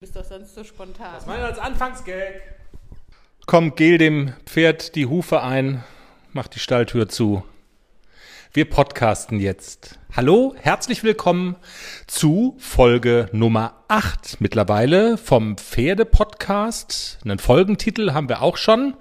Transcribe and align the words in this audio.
bist 0.00 0.16
doch 0.16 0.24
sonst 0.24 0.54
so 0.54 0.64
spontan. 0.64 1.12
Was 1.14 1.26
meinst 1.26 1.42
du 1.42 1.46
als 1.46 1.58
Anfangsgag? 1.58 2.40
Komm, 3.44 3.74
gel 3.74 3.98
dem 3.98 4.32
Pferd 4.46 4.94
die 4.94 5.04
Hufe 5.04 5.42
ein, 5.42 5.84
mach 6.32 6.46
die 6.46 6.58
Stalltür 6.58 7.10
zu. 7.10 7.44
Wir 8.54 8.64
podcasten 8.64 9.40
jetzt. 9.40 9.98
Hallo, 10.16 10.54
herzlich 10.56 11.04
willkommen 11.04 11.56
zu 12.06 12.56
Folge 12.58 13.28
Nummer 13.32 13.74
8 13.88 14.40
mittlerweile 14.40 15.18
vom 15.18 15.58
Pferde-Podcast. 15.58 17.18
Einen 17.22 17.38
Folgentitel 17.38 18.14
haben 18.14 18.30
wir 18.30 18.40
auch 18.40 18.56
schon. 18.56 18.94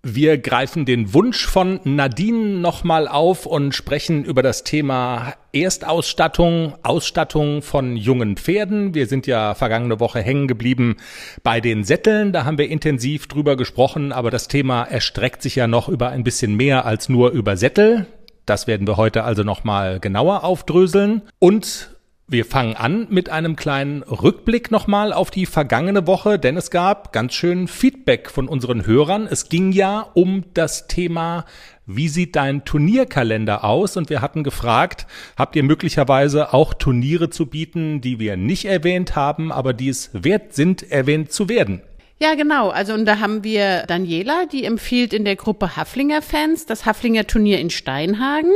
Wir 0.09 0.39
greifen 0.39 0.85
den 0.85 1.15
Wunsch 1.15 1.47
von 1.47 1.81
Nadine 1.83 2.61
nochmal 2.61 3.09
auf 3.09 3.45
und 3.45 3.75
sprechen 3.75 4.25
über 4.25 4.41
das 4.41 4.63
Thema 4.63 5.35
Erstausstattung, 5.53 6.75
Ausstattung 6.85 7.61
von 7.61 7.97
jungen 7.97 8.37
Pferden. 8.37 8.95
Wir 8.95 9.09
sind 9.09 9.27
ja 9.27 9.57
vergangene 9.57 9.99
Woche 9.99 10.21
hängen 10.21 10.47
geblieben 10.47 10.99
bei 11.43 11.61
den 11.61 11.83
Sätteln. 11.83 12.33
Da 12.33 12.45
haben 12.45 12.57
wir 12.57 12.69
intensiv 12.69 13.27
drüber 13.27 13.57
gesprochen, 13.57 14.13
aber 14.13 14.31
das 14.31 14.47
Thema 14.47 14.85
erstreckt 14.85 15.43
sich 15.43 15.57
ja 15.57 15.67
noch 15.67 15.89
über 15.89 16.11
ein 16.11 16.23
bisschen 16.23 16.55
mehr 16.55 16.87
als 16.87 17.09
nur 17.09 17.33
über 17.33 17.57
Sättel. 17.57 18.07
Das 18.45 18.69
werden 18.69 18.87
wir 18.87 18.97
heute 18.97 19.25
also 19.25 19.43
nochmal 19.43 19.99
genauer 19.99 20.45
aufdröseln. 20.45 21.23
Und 21.41 21.96
wir 22.29 22.45
fangen 22.45 22.75
an 22.75 23.07
mit 23.09 23.29
einem 23.29 23.55
kleinen 23.55 24.03
Rückblick 24.03 24.73
nochmal 24.73 25.13
auf 25.13 25.31
die 25.31 25.47
vergangene 25.47 26.09
Woche, 26.09 26.41
denn 26.41 26.57
es 26.57 26.73
gab 26.73 27.13
ganz 27.13 27.35
schön 27.35 27.69
Feedback 27.69 28.31
von 28.31 28.49
unseren 28.49 28.85
Hörern. 28.85 29.29
Es 29.31 29.49
ging 29.49 29.71
ja 29.71 30.01
um 30.15 30.43
das 30.53 30.89
Thema, 30.89 31.45
wie 31.87 32.09
sieht 32.09 32.35
dein 32.35 32.65
Turnierkalender 32.65 33.63
aus? 33.63 33.97
Und 33.97 34.11
wir 34.11 34.23
hatten 34.23 34.43
gefragt, 34.43 35.07
habt 35.37 35.55
ihr 35.55 35.63
möglicherweise 35.63 36.53
auch 36.53 36.75
Turniere 36.75 37.31
zu 37.31 37.47
bieten, 37.47 38.01
die 38.01 38.19
wir 38.19 38.37
nicht 38.37 38.65
erwähnt 38.65 39.15
haben, 39.15 39.53
aber 39.53 39.73
die 39.73 39.89
es 39.89 40.11
wert 40.13 40.53
sind, 40.53 40.91
erwähnt 40.91 41.31
zu 41.31 41.49
werden? 41.49 41.83
Ja, 42.19 42.35
genau. 42.35 42.71
Also 42.71 42.95
und 42.95 43.05
da 43.05 43.19
haben 43.19 43.45
wir 43.45 43.85
Daniela, 43.87 44.47
die 44.47 44.65
empfiehlt 44.65 45.13
in 45.13 45.27
der 45.27 45.37
Gruppe 45.37 45.77
Haflinger 45.77 46.23
Fans 46.23 46.65
das 46.65 46.87
Haflinger 46.87 47.27
Turnier 47.27 47.61
in 47.61 47.69
Steinhagen. 47.69 48.53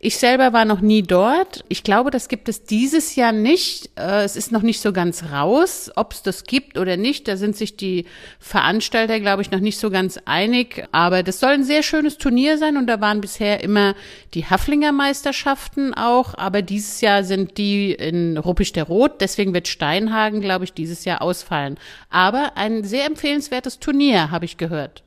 Ich 0.00 0.18
selber 0.18 0.52
war 0.52 0.66
noch 0.66 0.82
nie 0.82 1.00
dort. 1.02 1.64
Ich 1.68 1.82
glaube, 1.82 2.10
das 2.10 2.28
gibt 2.28 2.50
es 2.50 2.64
dieses 2.64 3.16
Jahr 3.16 3.32
nicht. 3.32 3.88
Äh, 3.98 4.24
es 4.24 4.36
ist 4.36 4.52
noch 4.52 4.60
nicht 4.60 4.82
so 4.82 4.92
ganz 4.92 5.24
raus, 5.32 5.90
ob 5.96 6.12
es 6.12 6.22
das 6.22 6.44
gibt 6.44 6.76
oder 6.76 6.98
nicht. 6.98 7.26
Da 7.26 7.38
sind 7.38 7.56
sich 7.56 7.74
die 7.78 8.04
Veranstalter, 8.38 9.18
glaube 9.18 9.40
ich, 9.40 9.50
noch 9.50 9.60
nicht 9.60 9.78
so 9.78 9.88
ganz 9.88 10.18
einig. 10.26 10.86
Aber 10.92 11.22
das 11.22 11.40
soll 11.40 11.52
ein 11.52 11.64
sehr 11.64 11.82
schönes 11.82 12.18
Turnier 12.18 12.58
sein 12.58 12.76
und 12.76 12.86
da 12.86 13.00
waren 13.00 13.22
bisher 13.22 13.64
immer 13.64 13.94
die 14.34 14.44
Haflinger 14.44 14.92
Meisterschaften 14.92 15.94
auch. 15.94 16.34
Aber 16.36 16.60
dieses 16.60 17.00
Jahr 17.00 17.24
sind 17.24 17.56
die 17.56 17.92
in 17.92 18.36
Ruppisch 18.36 18.72
der 18.74 18.84
Rot. 18.84 19.22
Deswegen 19.22 19.54
wird 19.54 19.68
Steinhagen, 19.68 20.42
glaube 20.42 20.64
ich, 20.64 20.74
dieses 20.74 21.06
Jahr 21.06 21.22
ausfallen. 21.22 21.78
Aber 22.10 22.58
ein 22.58 22.89
sehr 22.90 23.06
empfehlenswertes 23.06 23.78
Turnier, 23.78 24.30
habe 24.30 24.44
ich 24.44 24.58
gehört. 24.58 25.02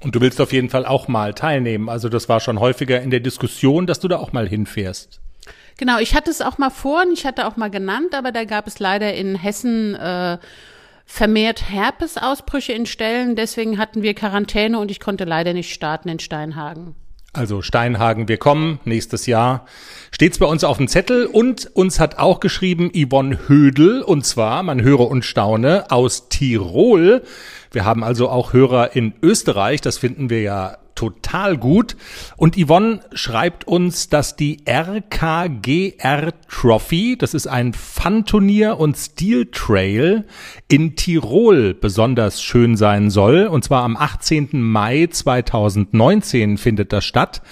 Und 0.00 0.14
du 0.14 0.20
willst 0.20 0.40
auf 0.40 0.52
jeden 0.52 0.68
Fall 0.68 0.84
auch 0.84 1.08
mal 1.08 1.34
teilnehmen. 1.34 1.88
Also 1.88 2.08
das 2.08 2.28
war 2.28 2.40
schon 2.40 2.60
häufiger 2.60 3.00
in 3.00 3.10
der 3.10 3.20
Diskussion, 3.20 3.86
dass 3.86 4.00
du 4.00 4.08
da 4.08 4.18
auch 4.18 4.32
mal 4.32 4.48
hinfährst. 4.48 5.20
Genau, 5.76 5.98
ich 5.98 6.14
hatte 6.14 6.30
es 6.30 6.40
auch 6.40 6.58
mal 6.58 6.70
vor 6.70 7.02
und 7.02 7.12
ich 7.12 7.24
hatte 7.24 7.46
auch 7.46 7.56
mal 7.56 7.70
genannt, 7.70 8.14
aber 8.14 8.32
da 8.32 8.44
gab 8.44 8.66
es 8.66 8.78
leider 8.78 9.14
in 9.14 9.36
Hessen 9.36 9.94
äh, 9.94 10.38
vermehrt 11.06 11.70
Herpesausbrüche 11.70 12.72
in 12.72 12.86
Stellen. 12.86 13.34
Deswegen 13.34 13.78
hatten 13.78 14.02
wir 14.02 14.14
Quarantäne 14.14 14.78
und 14.78 14.90
ich 14.90 15.00
konnte 15.00 15.24
leider 15.24 15.52
nicht 15.52 15.72
starten 15.72 16.08
in 16.08 16.18
Steinhagen. 16.18 16.94
Also 17.32 17.60
Steinhagen, 17.60 18.26
wir 18.26 18.38
kommen 18.38 18.80
nächstes 18.84 19.26
Jahr. 19.26 19.66
Steht's 20.10 20.38
bei 20.38 20.46
uns 20.46 20.64
auf 20.64 20.78
dem 20.78 20.88
Zettel 20.88 21.26
und 21.26 21.70
uns 21.74 22.00
hat 22.00 22.18
auch 22.18 22.40
geschrieben 22.40 22.90
Yvonne 22.94 23.38
Hödel 23.48 24.02
und 24.02 24.24
zwar, 24.24 24.62
man 24.62 24.82
höre 24.82 25.08
und 25.08 25.24
staune, 25.24 25.90
aus 25.90 26.28
Tirol. 26.30 27.22
Wir 27.70 27.84
haben 27.84 28.02
also 28.02 28.30
auch 28.30 28.54
Hörer 28.54 28.96
in 28.96 29.12
Österreich, 29.22 29.82
das 29.82 29.98
finden 29.98 30.30
wir 30.30 30.40
ja 30.40 30.78
total 30.98 31.56
gut. 31.56 31.96
Und 32.36 32.56
Yvonne 32.56 32.98
schreibt 33.12 33.68
uns, 33.68 34.08
dass 34.08 34.34
die 34.34 34.64
RKGR 34.68 36.32
Trophy, 36.48 37.16
das 37.16 37.34
ist 37.34 37.46
ein 37.46 37.72
Fun-Turnier 37.72 38.78
und 38.80 38.96
Steel 38.96 39.46
Trail 39.46 40.26
in 40.66 40.96
Tirol 40.96 41.74
besonders 41.74 42.42
schön 42.42 42.76
sein 42.76 43.10
soll. 43.10 43.46
Und 43.46 43.62
zwar 43.62 43.84
am 43.84 43.96
18. 43.96 44.48
Mai 44.60 45.06
2019 45.08 46.58
findet 46.58 46.92
das 46.92 47.04
statt 47.04 47.42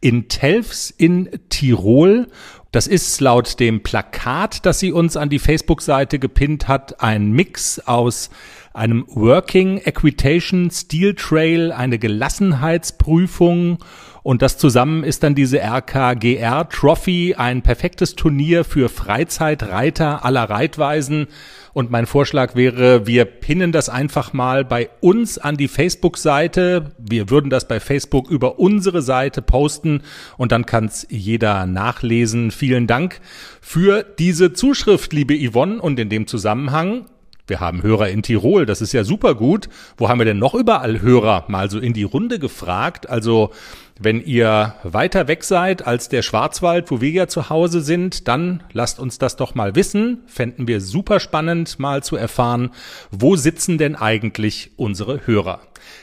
in 0.00 0.28
Telfs 0.28 0.90
in 0.90 1.30
Tirol. 1.48 2.26
Das 2.76 2.86
ist 2.86 3.22
laut 3.22 3.58
dem 3.58 3.82
Plakat, 3.82 4.66
das 4.66 4.80
sie 4.80 4.92
uns 4.92 5.16
an 5.16 5.30
die 5.30 5.38
Facebook-Seite 5.38 6.18
gepinnt 6.18 6.68
hat, 6.68 7.00
ein 7.02 7.32
Mix 7.32 7.78
aus 7.78 8.28
einem 8.74 9.06
Working 9.08 9.78
Equitation 9.78 10.70
Steel 10.70 11.14
Trail, 11.14 11.72
eine 11.72 11.98
Gelassenheitsprüfung 11.98 13.78
und 14.26 14.42
das 14.42 14.58
zusammen 14.58 15.04
ist 15.04 15.22
dann 15.22 15.36
diese 15.36 15.60
RKGR 15.60 16.68
Trophy, 16.68 17.36
ein 17.38 17.62
perfektes 17.62 18.16
Turnier 18.16 18.64
für 18.64 18.88
Freizeitreiter 18.88 20.24
aller 20.24 20.50
Reitweisen. 20.50 21.28
Und 21.72 21.92
mein 21.92 22.06
Vorschlag 22.06 22.56
wäre, 22.56 23.06
wir 23.06 23.24
pinnen 23.24 23.70
das 23.70 23.88
einfach 23.88 24.32
mal 24.32 24.64
bei 24.64 24.90
uns 25.00 25.38
an 25.38 25.56
die 25.56 25.68
Facebook-Seite. 25.68 26.90
Wir 26.98 27.30
würden 27.30 27.50
das 27.50 27.68
bei 27.68 27.78
Facebook 27.78 28.28
über 28.28 28.58
unsere 28.58 29.00
Seite 29.00 29.42
posten 29.42 30.02
und 30.36 30.50
dann 30.50 30.66
kann 30.66 30.86
es 30.86 31.06
jeder 31.08 31.64
nachlesen. 31.66 32.50
Vielen 32.50 32.88
Dank 32.88 33.20
für 33.60 34.02
diese 34.02 34.52
Zuschrift, 34.52 35.12
liebe 35.12 35.38
Yvonne. 35.38 35.80
Und 35.80 36.00
in 36.00 36.08
dem 36.08 36.26
Zusammenhang 36.26 37.06
wir 37.48 37.60
haben 37.60 37.82
Hörer 37.82 38.08
in 38.08 38.22
Tirol, 38.22 38.66
das 38.66 38.80
ist 38.80 38.92
ja 38.92 39.04
super 39.04 39.36
gut. 39.36 39.68
Wo 39.96 40.08
haben 40.08 40.18
wir 40.18 40.24
denn 40.24 40.38
noch 40.40 40.54
überall 40.54 41.00
Hörer? 41.00 41.44
Mal 41.46 41.70
so 41.70 41.78
in 41.78 41.92
die 41.92 42.02
Runde 42.02 42.40
gefragt. 42.40 43.08
Also, 43.08 43.52
wenn 43.98 44.22
ihr 44.22 44.74
weiter 44.82 45.26
weg 45.26 45.42
seid 45.42 45.86
als 45.86 46.10
der 46.10 46.20
Schwarzwald, 46.22 46.90
wo 46.90 47.00
wir 47.00 47.10
ja 47.10 47.28
zu 47.28 47.48
Hause 47.48 47.80
sind, 47.80 48.28
dann 48.28 48.62
lasst 48.72 48.98
uns 48.98 49.18
das 49.18 49.36
doch 49.36 49.54
mal 49.54 49.74
wissen. 49.74 50.22
Fänden 50.26 50.68
wir 50.68 50.82
super 50.82 51.18
spannend, 51.18 51.78
mal 51.78 52.02
zu 52.02 52.16
erfahren, 52.16 52.70
wo 53.10 53.36
sitzen 53.36 53.78
denn 53.78 53.96
eigentlich 53.96 54.72
unsere 54.76 55.26
Hörer? 55.26 55.60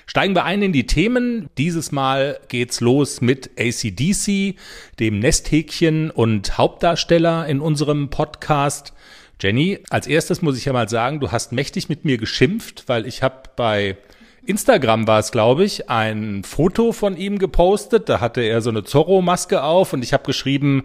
Steigen 0.08 0.36
wir 0.36 0.44
ein 0.44 0.64
in 0.64 0.74
die 0.74 0.88
Themen. 0.88 1.50
Dieses 1.58 1.92
Mal 1.92 2.40
geht's 2.48 2.81
los 2.81 3.22
mit 3.22 3.52
ACDC, 3.59 4.56
dem 5.00 5.20
Nesthäkchen 5.20 6.10
und 6.10 6.58
Hauptdarsteller 6.58 7.46
in 7.48 7.62
unserem 7.62 8.10
Podcast. 8.10 8.94
Jenny, 9.39 9.80
als 9.89 10.07
erstes 10.07 10.42
muss 10.42 10.57
ich 10.57 10.66
ja 10.66 10.74
mal 10.74 10.89
sagen, 10.89 11.19
du 11.19 11.31
hast 11.31 11.51
mächtig 11.51 11.89
mit 11.89 12.06
mir 12.06 12.18
geschimpft, 12.18 12.86
weil 12.88 13.06
ich 13.06 13.22
habe 13.22 13.50
bei 13.56 13.98
Instagram 14.45 15.07
war 15.07 15.19
es, 15.19 15.31
glaube 15.31 15.63
ich, 15.63 15.90
ein 15.90 16.44
Foto 16.44 16.92
von 16.92 17.16
ihm 17.16 17.40
gepostet. 17.40 18.10
Da 18.10 18.19
hatte 18.19 18.42
er 18.42 18.62
so 18.62 18.69
eine 18.69 18.84
Zorro-Maske 18.84 19.63
auf 19.63 19.94
und 19.94 20.04
ich 20.04 20.13
habe 20.13 20.24
geschrieben, 20.25 20.84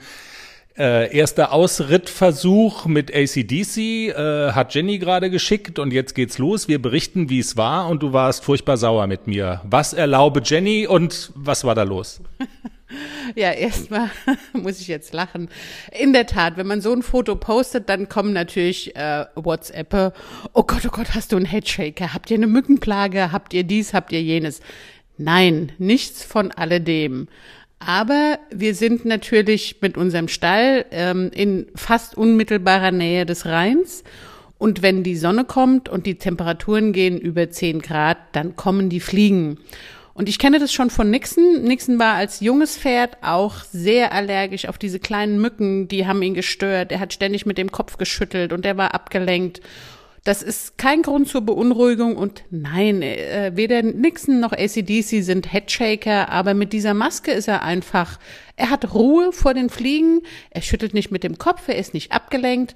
äh, 0.78 1.14
erster 1.16 1.52
Ausrittversuch 1.52 2.86
mit 2.86 3.14
ACDC 3.14 3.76
äh, 3.78 4.52
hat 4.52 4.74
Jenny 4.74 4.98
gerade 4.98 5.28
geschickt 5.28 5.78
und 5.78 5.92
jetzt 5.92 6.14
geht's 6.14 6.38
los. 6.38 6.68
Wir 6.68 6.80
berichten, 6.80 7.28
wie 7.30 7.40
es 7.40 7.56
war 7.56 7.88
und 7.88 8.02
du 8.02 8.12
warst 8.12 8.44
furchtbar 8.44 8.76
sauer 8.76 9.06
mit 9.06 9.26
mir. 9.26 9.60
Was 9.64 9.92
erlaube 9.92 10.40
Jenny 10.44 10.86
und 10.86 11.32
was 11.34 11.64
war 11.64 11.74
da 11.74 11.82
los? 11.82 12.20
Ja, 13.34 13.52
erstmal 13.52 14.10
muss 14.54 14.80
ich 14.80 14.88
jetzt 14.88 15.12
lachen. 15.12 15.50
In 15.92 16.14
der 16.14 16.24
Tat, 16.24 16.56
wenn 16.56 16.66
man 16.66 16.80
so 16.80 16.90
ein 16.90 17.02
Foto 17.02 17.36
postet, 17.36 17.90
dann 17.90 18.08
kommen 18.08 18.32
natürlich 18.32 18.96
äh, 18.96 19.26
WhatsApp. 19.34 20.14
Oh 20.54 20.62
Gott, 20.62 20.86
oh 20.86 20.90
Gott, 20.90 21.14
hast 21.14 21.32
du 21.32 21.36
einen 21.36 21.44
Headshaker? 21.44 22.14
Habt 22.14 22.30
ihr 22.30 22.38
eine 22.38 22.46
Mückenplage? 22.46 23.30
Habt 23.30 23.52
ihr 23.52 23.64
dies? 23.64 23.92
Habt 23.92 24.10
ihr 24.12 24.22
jenes? 24.22 24.60
Nein, 25.18 25.72
nichts 25.76 26.24
von 26.24 26.50
alledem. 26.50 27.28
Aber 27.78 28.38
wir 28.50 28.74
sind 28.74 29.04
natürlich 29.04 29.76
mit 29.80 29.96
unserem 29.96 30.28
Stall 30.28 30.84
ähm, 30.90 31.30
in 31.32 31.66
fast 31.74 32.16
unmittelbarer 32.16 32.90
Nähe 32.90 33.24
des 33.24 33.46
Rheins. 33.46 34.04
Und 34.58 34.82
wenn 34.82 35.04
die 35.04 35.16
Sonne 35.16 35.44
kommt 35.44 35.88
und 35.88 36.04
die 36.04 36.16
Temperaturen 36.16 36.92
gehen 36.92 37.18
über 37.18 37.48
10 37.48 37.80
Grad, 37.80 38.18
dann 38.32 38.56
kommen 38.56 38.88
die 38.88 39.00
Fliegen. 39.00 39.58
Und 40.18 40.28
ich 40.28 40.40
kenne 40.40 40.58
das 40.58 40.72
schon 40.72 40.90
von 40.90 41.10
Nixon. 41.10 41.62
Nixon 41.62 42.00
war 42.00 42.14
als 42.14 42.40
junges 42.40 42.76
Pferd 42.76 43.18
auch 43.22 43.62
sehr 43.72 44.12
allergisch 44.12 44.66
auf 44.66 44.76
diese 44.76 44.98
kleinen 44.98 45.40
Mücken, 45.40 45.86
die 45.86 46.08
haben 46.08 46.22
ihn 46.22 46.34
gestört. 46.34 46.90
Er 46.90 46.98
hat 46.98 47.12
ständig 47.12 47.46
mit 47.46 47.56
dem 47.56 47.70
Kopf 47.70 47.98
geschüttelt 47.98 48.52
und 48.52 48.66
er 48.66 48.76
war 48.76 48.94
abgelenkt. 48.94 49.60
Das 50.24 50.42
ist 50.42 50.78
kein 50.78 51.02
Grund 51.02 51.28
zur 51.28 51.42
Beunruhigung 51.42 52.16
und 52.16 52.44
nein, 52.50 53.02
äh, 53.02 53.52
weder 53.54 53.82
Nixon 53.82 54.40
noch 54.40 54.52
ACDC 54.52 55.22
sind 55.22 55.52
Headshaker, 55.52 56.28
aber 56.28 56.54
mit 56.54 56.72
dieser 56.72 56.94
Maske 56.94 57.30
ist 57.30 57.48
er 57.48 57.62
einfach, 57.62 58.18
er 58.56 58.70
hat 58.70 58.94
Ruhe 58.94 59.32
vor 59.32 59.54
den 59.54 59.70
Fliegen, 59.70 60.20
er 60.50 60.62
schüttelt 60.62 60.92
nicht 60.92 61.10
mit 61.10 61.24
dem 61.24 61.38
Kopf, 61.38 61.68
er 61.68 61.76
ist 61.76 61.94
nicht 61.94 62.12
abgelenkt 62.12 62.74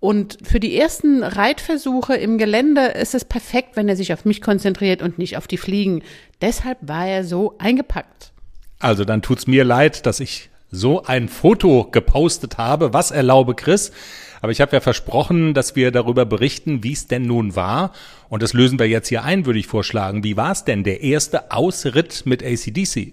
und 0.00 0.38
für 0.42 0.60
die 0.60 0.76
ersten 0.76 1.22
Reitversuche 1.22 2.14
im 2.14 2.38
Gelände 2.38 2.86
ist 2.86 3.14
es 3.14 3.26
perfekt, 3.26 3.76
wenn 3.76 3.88
er 3.88 3.96
sich 3.96 4.14
auf 4.14 4.24
mich 4.24 4.40
konzentriert 4.40 5.02
und 5.02 5.18
nicht 5.18 5.36
auf 5.36 5.46
die 5.46 5.58
Fliegen. 5.58 6.02
Deshalb 6.40 6.78
war 6.80 7.06
er 7.06 7.22
so 7.22 7.54
eingepackt. 7.58 8.32
Also 8.78 9.04
dann 9.04 9.20
tut's 9.20 9.46
mir 9.46 9.62
leid, 9.62 10.06
dass 10.06 10.20
ich 10.20 10.48
so 10.70 11.02
ein 11.02 11.28
Foto 11.28 11.88
gepostet 11.90 12.56
habe. 12.56 12.94
Was 12.94 13.10
erlaube 13.10 13.54
Chris? 13.54 13.92
Aber 14.40 14.52
ich 14.52 14.60
habe 14.60 14.72
ja 14.72 14.80
versprochen, 14.80 15.54
dass 15.54 15.76
wir 15.76 15.90
darüber 15.90 16.24
berichten, 16.24 16.82
wie 16.82 16.92
es 16.92 17.06
denn 17.06 17.22
nun 17.22 17.56
war. 17.56 17.92
Und 18.28 18.42
das 18.42 18.52
lösen 18.52 18.78
wir 18.78 18.88
jetzt 18.88 19.08
hier 19.08 19.24
ein, 19.24 19.46
würde 19.46 19.58
ich 19.58 19.66
vorschlagen. 19.66 20.24
Wie 20.24 20.36
war 20.36 20.52
es 20.52 20.64
denn, 20.64 20.84
der 20.84 21.02
erste 21.02 21.50
Ausritt 21.50 22.22
mit 22.24 22.42
ACDC? 22.42 23.12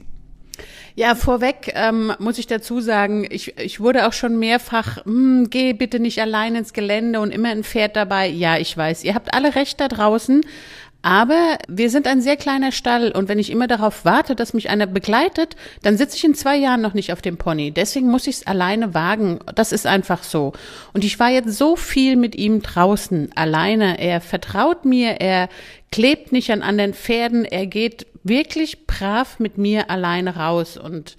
Ja, 0.96 1.14
vorweg 1.14 1.74
ähm, 1.76 2.12
muss 2.18 2.40
ich 2.40 2.48
dazu 2.48 2.82
sagen, 2.82 3.28
ich, 3.30 3.56
ich 3.60 3.80
wurde 3.80 4.08
auch 4.08 4.14
schon 4.14 4.40
mehrfach, 4.40 5.06
hm, 5.06 5.48
geh 5.52 5.74
bitte 5.74 6.00
nicht 6.00 6.20
allein 6.20 6.56
ins 6.56 6.74
Gelände 6.74 7.20
und 7.20 7.30
immer 7.30 7.50
ein 7.50 7.64
Pferd 7.64 7.96
dabei. 7.96 8.28
Ja, 8.28 8.58
ich 8.58 8.76
weiß, 8.76 9.04
ihr 9.04 9.14
habt 9.14 9.32
alle 9.32 9.54
recht 9.54 9.80
da 9.80 9.90
draußen, 9.90 10.44
aber 11.02 11.58
wir 11.68 11.90
sind 11.90 12.08
ein 12.08 12.22
sehr 12.22 12.38
kleiner 12.38 12.72
Stall 12.72 13.12
und 13.12 13.30
wenn 13.30 13.40
ich 13.40 13.52
immer 13.52 13.68
darauf 13.68 14.04
warte, 14.04 14.36
dass 14.36 14.54
mich 14.54 14.70
einer 14.70 14.88
begleitet, 14.88 15.56
dann 15.84 15.98
sitze 15.98 16.18
ich 16.18 16.24
in 16.24 16.36
zwei 16.36 16.58
Jahren 16.58 16.82
noch 16.82 16.94
nicht 16.94 17.14
auf 17.14 17.22
dem 17.22 17.38
Pony. 17.38 17.72
Deswegen 17.72 18.10
muss 18.10 18.28
ich 18.28 18.38
es 18.38 18.48
alleine 18.48 18.94
wagen. 18.94 19.40
Das 19.56 19.72
ist 19.72 19.86
einfach 19.86 20.24
so. 20.24 20.54
Und 20.94 21.04
ich 21.04 21.20
war 21.20 21.30
jetzt 21.30 21.58
so 21.58 21.76
viel 21.76 22.16
mit 22.16 22.36
ihm 22.36 22.62
draußen, 22.62 23.30
alleine. 23.36 24.00
Er 24.00 24.22
vertraut 24.22 24.86
mir, 24.86 25.22
er 25.22 25.50
klebt 25.92 26.32
nicht 26.32 26.52
an 26.52 26.62
anderen 26.62 26.94
Pferden, 26.94 27.46
er 27.46 27.68
geht 27.68 28.08
wirklich 28.24 28.86
brav 28.88 29.40
mit 29.40 29.58
mir 29.58 29.90
alleine 29.90 30.36
raus. 30.36 30.78
Und 30.78 31.16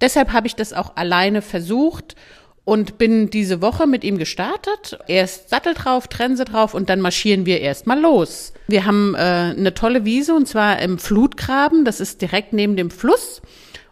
deshalb 0.00 0.32
habe 0.32 0.48
ich 0.48 0.56
das 0.56 0.72
auch 0.72 0.96
alleine 0.96 1.40
versucht 1.40 2.16
und 2.64 2.98
bin 2.98 3.30
diese 3.30 3.62
Woche 3.62 3.86
mit 3.86 4.04
ihm 4.04 4.18
gestartet. 4.18 4.98
Erst 5.08 5.48
Sattel 5.48 5.74
drauf, 5.74 6.08
Trense 6.08 6.44
drauf 6.44 6.74
und 6.74 6.88
dann 6.88 7.00
marschieren 7.00 7.46
wir 7.46 7.60
erstmal 7.60 8.00
los. 8.00 8.52
Wir 8.68 8.84
haben 8.86 9.14
äh, 9.14 9.18
eine 9.18 9.74
tolle 9.74 10.04
Wiese 10.04 10.34
und 10.34 10.46
zwar 10.46 10.80
im 10.80 10.98
Flutgraben. 10.98 11.84
Das 11.84 12.00
ist 12.00 12.22
direkt 12.22 12.52
neben 12.52 12.76
dem 12.76 12.90
Fluss. 12.90 13.42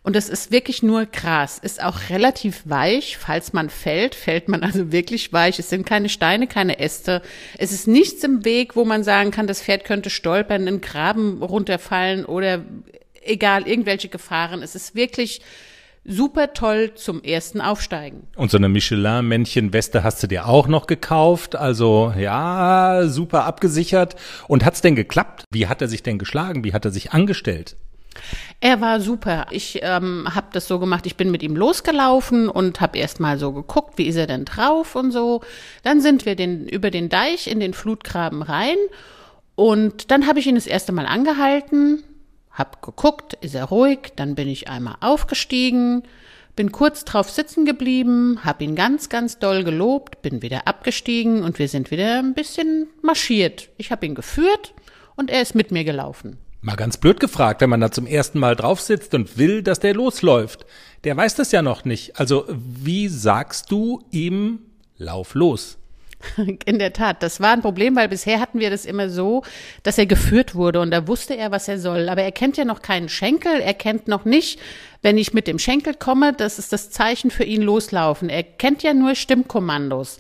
Und 0.02 0.16
es 0.16 0.30
ist 0.30 0.52
wirklich 0.52 0.82
nur 0.82 1.04
Gras. 1.06 1.58
Ist 1.58 1.82
auch 1.82 2.08
relativ 2.08 2.62
weich. 2.64 3.18
Falls 3.18 3.52
man 3.52 3.68
fällt, 3.68 4.14
fällt 4.14 4.48
man 4.48 4.62
also 4.62 4.90
wirklich 4.92 5.32
weich. 5.32 5.58
Es 5.58 5.68
sind 5.68 5.84
keine 5.84 6.08
Steine, 6.08 6.46
keine 6.46 6.78
Äste. 6.78 7.20
Es 7.58 7.72
ist 7.72 7.88
nichts 7.88 8.24
im 8.24 8.44
Weg, 8.44 8.76
wo 8.76 8.84
man 8.84 9.02
sagen 9.04 9.32
kann, 9.32 9.46
das 9.46 9.60
Pferd 9.60 9.84
könnte 9.84 10.08
stolpern, 10.08 10.62
in 10.62 10.66
den 10.66 10.80
Graben 10.80 11.42
runterfallen 11.42 12.24
oder 12.24 12.64
egal, 13.22 13.68
irgendwelche 13.68 14.08
Gefahren. 14.08 14.62
Es 14.62 14.74
ist 14.74 14.94
wirklich 14.94 15.42
super 16.08 16.52
toll 16.54 16.94
zum 16.94 17.22
ersten 17.22 17.60
Aufsteigen. 17.60 18.26
Und 18.34 18.50
so 18.50 18.56
eine 18.56 18.68
Michelin-Männchen-Weste 18.68 20.02
hast 20.02 20.22
du 20.22 20.26
dir 20.26 20.48
auch 20.48 20.66
noch 20.66 20.86
gekauft. 20.86 21.54
Also 21.54 22.12
ja, 22.18 23.02
super 23.06 23.44
abgesichert. 23.44 24.16
Und 24.48 24.64
hat's 24.64 24.80
denn 24.80 24.96
geklappt? 24.96 25.44
Wie 25.50 25.66
hat 25.66 25.82
er 25.82 25.88
sich 25.88 26.02
denn 26.02 26.18
geschlagen? 26.18 26.64
Wie 26.64 26.72
hat 26.72 26.84
er 26.84 26.90
sich 26.90 27.12
angestellt? 27.12 27.76
Er 28.60 28.80
war 28.80 29.00
super. 29.00 29.46
Ich 29.50 29.80
ähm, 29.82 30.26
habe 30.34 30.48
das 30.52 30.66
so 30.66 30.80
gemacht, 30.80 31.06
ich 31.06 31.16
bin 31.16 31.30
mit 31.30 31.42
ihm 31.42 31.54
losgelaufen 31.54 32.48
und 32.48 32.80
habe 32.80 32.98
erst 32.98 33.20
mal 33.20 33.38
so 33.38 33.52
geguckt, 33.52 33.96
wie 33.96 34.06
ist 34.06 34.16
er 34.16 34.26
denn 34.26 34.44
drauf 34.44 34.96
und 34.96 35.12
so. 35.12 35.42
Dann 35.84 36.00
sind 36.00 36.26
wir 36.26 36.34
den, 36.34 36.66
über 36.66 36.90
den 36.90 37.08
Deich 37.08 37.46
in 37.46 37.60
den 37.60 37.74
Flutgraben 37.74 38.42
rein 38.42 38.76
und 39.54 40.10
dann 40.10 40.26
habe 40.26 40.40
ich 40.40 40.46
ihn 40.46 40.54
das 40.54 40.66
erste 40.66 40.92
Mal 40.92 41.06
angehalten, 41.06 42.02
hab 42.58 42.82
geguckt, 42.82 43.34
ist 43.40 43.54
er 43.54 43.66
ruhig, 43.66 44.12
dann 44.16 44.34
bin 44.34 44.48
ich 44.48 44.68
einmal 44.68 44.96
aufgestiegen, 45.00 46.02
bin 46.56 46.72
kurz 46.72 47.04
drauf 47.04 47.30
sitzen 47.30 47.64
geblieben, 47.64 48.40
hab 48.44 48.60
ihn 48.60 48.74
ganz, 48.74 49.08
ganz 49.08 49.38
doll 49.38 49.62
gelobt, 49.62 50.22
bin 50.22 50.42
wieder 50.42 50.66
abgestiegen 50.66 51.44
und 51.44 51.60
wir 51.60 51.68
sind 51.68 51.92
wieder 51.92 52.18
ein 52.18 52.34
bisschen 52.34 52.88
marschiert. 53.00 53.68
Ich 53.76 53.92
habe 53.92 54.06
ihn 54.06 54.16
geführt 54.16 54.74
und 55.14 55.30
er 55.30 55.40
ist 55.40 55.54
mit 55.54 55.70
mir 55.70 55.84
gelaufen. 55.84 56.36
Mal 56.60 56.74
ganz 56.74 56.96
blöd 56.96 57.20
gefragt, 57.20 57.60
wenn 57.60 57.70
man 57.70 57.80
da 57.80 57.92
zum 57.92 58.06
ersten 58.06 58.40
Mal 58.40 58.56
drauf 58.56 58.80
sitzt 58.80 59.14
und 59.14 59.38
will, 59.38 59.62
dass 59.62 59.78
der 59.78 59.94
losläuft. 59.94 60.66
Der 61.04 61.16
weiß 61.16 61.36
das 61.36 61.52
ja 61.52 61.62
noch 61.62 61.84
nicht. 61.84 62.18
Also, 62.18 62.46
wie 62.48 63.06
sagst 63.06 63.70
du 63.70 64.02
ihm, 64.10 64.58
lauf 64.96 65.34
los? 65.34 65.78
In 66.64 66.78
der 66.78 66.92
Tat, 66.92 67.22
das 67.22 67.40
war 67.40 67.52
ein 67.52 67.62
Problem, 67.62 67.96
weil 67.96 68.08
bisher 68.08 68.40
hatten 68.40 68.58
wir 68.58 68.70
das 68.70 68.84
immer 68.84 69.08
so, 69.08 69.42
dass 69.82 69.98
er 69.98 70.06
geführt 70.06 70.54
wurde 70.54 70.80
und 70.80 70.90
da 70.90 71.06
wusste 71.06 71.36
er, 71.36 71.50
was 71.50 71.68
er 71.68 71.78
soll. 71.78 72.08
Aber 72.08 72.22
er 72.22 72.32
kennt 72.32 72.56
ja 72.56 72.64
noch 72.64 72.82
keinen 72.82 73.08
Schenkel, 73.08 73.60
er 73.60 73.74
kennt 73.74 74.08
noch 74.08 74.24
nicht, 74.24 74.60
wenn 75.02 75.18
ich 75.18 75.32
mit 75.32 75.46
dem 75.46 75.58
Schenkel 75.58 75.94
komme, 75.94 76.32
das 76.32 76.58
ist 76.58 76.72
das 76.72 76.90
Zeichen 76.90 77.30
für 77.30 77.44
ihn 77.44 77.62
loslaufen. 77.62 78.28
Er 78.28 78.42
kennt 78.42 78.82
ja 78.82 78.94
nur 78.94 79.14
Stimmkommandos. 79.14 80.18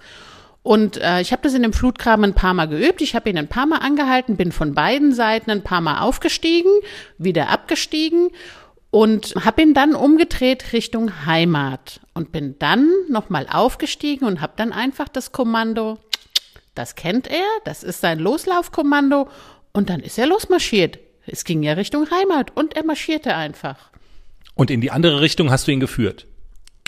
Und 0.62 0.98
äh, 0.98 1.20
ich 1.20 1.32
habe 1.32 1.42
das 1.42 1.54
in 1.54 1.62
dem 1.62 1.72
Flutgraben 1.72 2.24
ein 2.24 2.34
paar 2.34 2.52
Mal 2.52 2.68
geübt. 2.68 3.00
Ich 3.00 3.14
habe 3.14 3.30
ihn 3.30 3.38
ein 3.38 3.48
paar 3.48 3.66
Mal 3.66 3.78
angehalten, 3.78 4.36
bin 4.36 4.52
von 4.52 4.74
beiden 4.74 5.12
Seiten 5.12 5.50
ein 5.50 5.62
paar 5.62 5.80
Mal 5.80 6.00
aufgestiegen, 6.00 6.70
wieder 7.16 7.48
abgestiegen 7.48 8.30
und 8.90 9.34
habe 9.44 9.62
ihn 9.62 9.74
dann 9.74 9.94
umgedreht 9.94 10.72
Richtung 10.72 11.26
Heimat 11.26 12.00
und 12.14 12.32
bin 12.32 12.58
dann 12.58 12.90
nochmal 13.08 13.46
aufgestiegen 13.50 14.26
und 14.26 14.40
habe 14.40 14.54
dann 14.56 14.72
einfach 14.72 15.08
das 15.08 15.32
Kommando, 15.32 15.98
das 16.74 16.94
kennt 16.94 17.26
er, 17.26 17.46
das 17.64 17.82
ist 17.82 18.00
sein 18.00 18.18
Loslaufkommando 18.18 19.28
und 19.72 19.90
dann 19.90 20.00
ist 20.00 20.18
er 20.18 20.26
losmarschiert. 20.26 20.98
Es 21.26 21.44
ging 21.44 21.62
ja 21.62 21.74
Richtung 21.74 22.10
Heimat 22.10 22.56
und 22.56 22.74
er 22.74 22.84
marschierte 22.84 23.34
einfach. 23.34 23.90
Und 24.54 24.70
in 24.70 24.80
die 24.80 24.90
andere 24.90 25.20
Richtung 25.20 25.50
hast 25.50 25.68
du 25.68 25.72
ihn 25.72 25.80
geführt? 25.80 26.26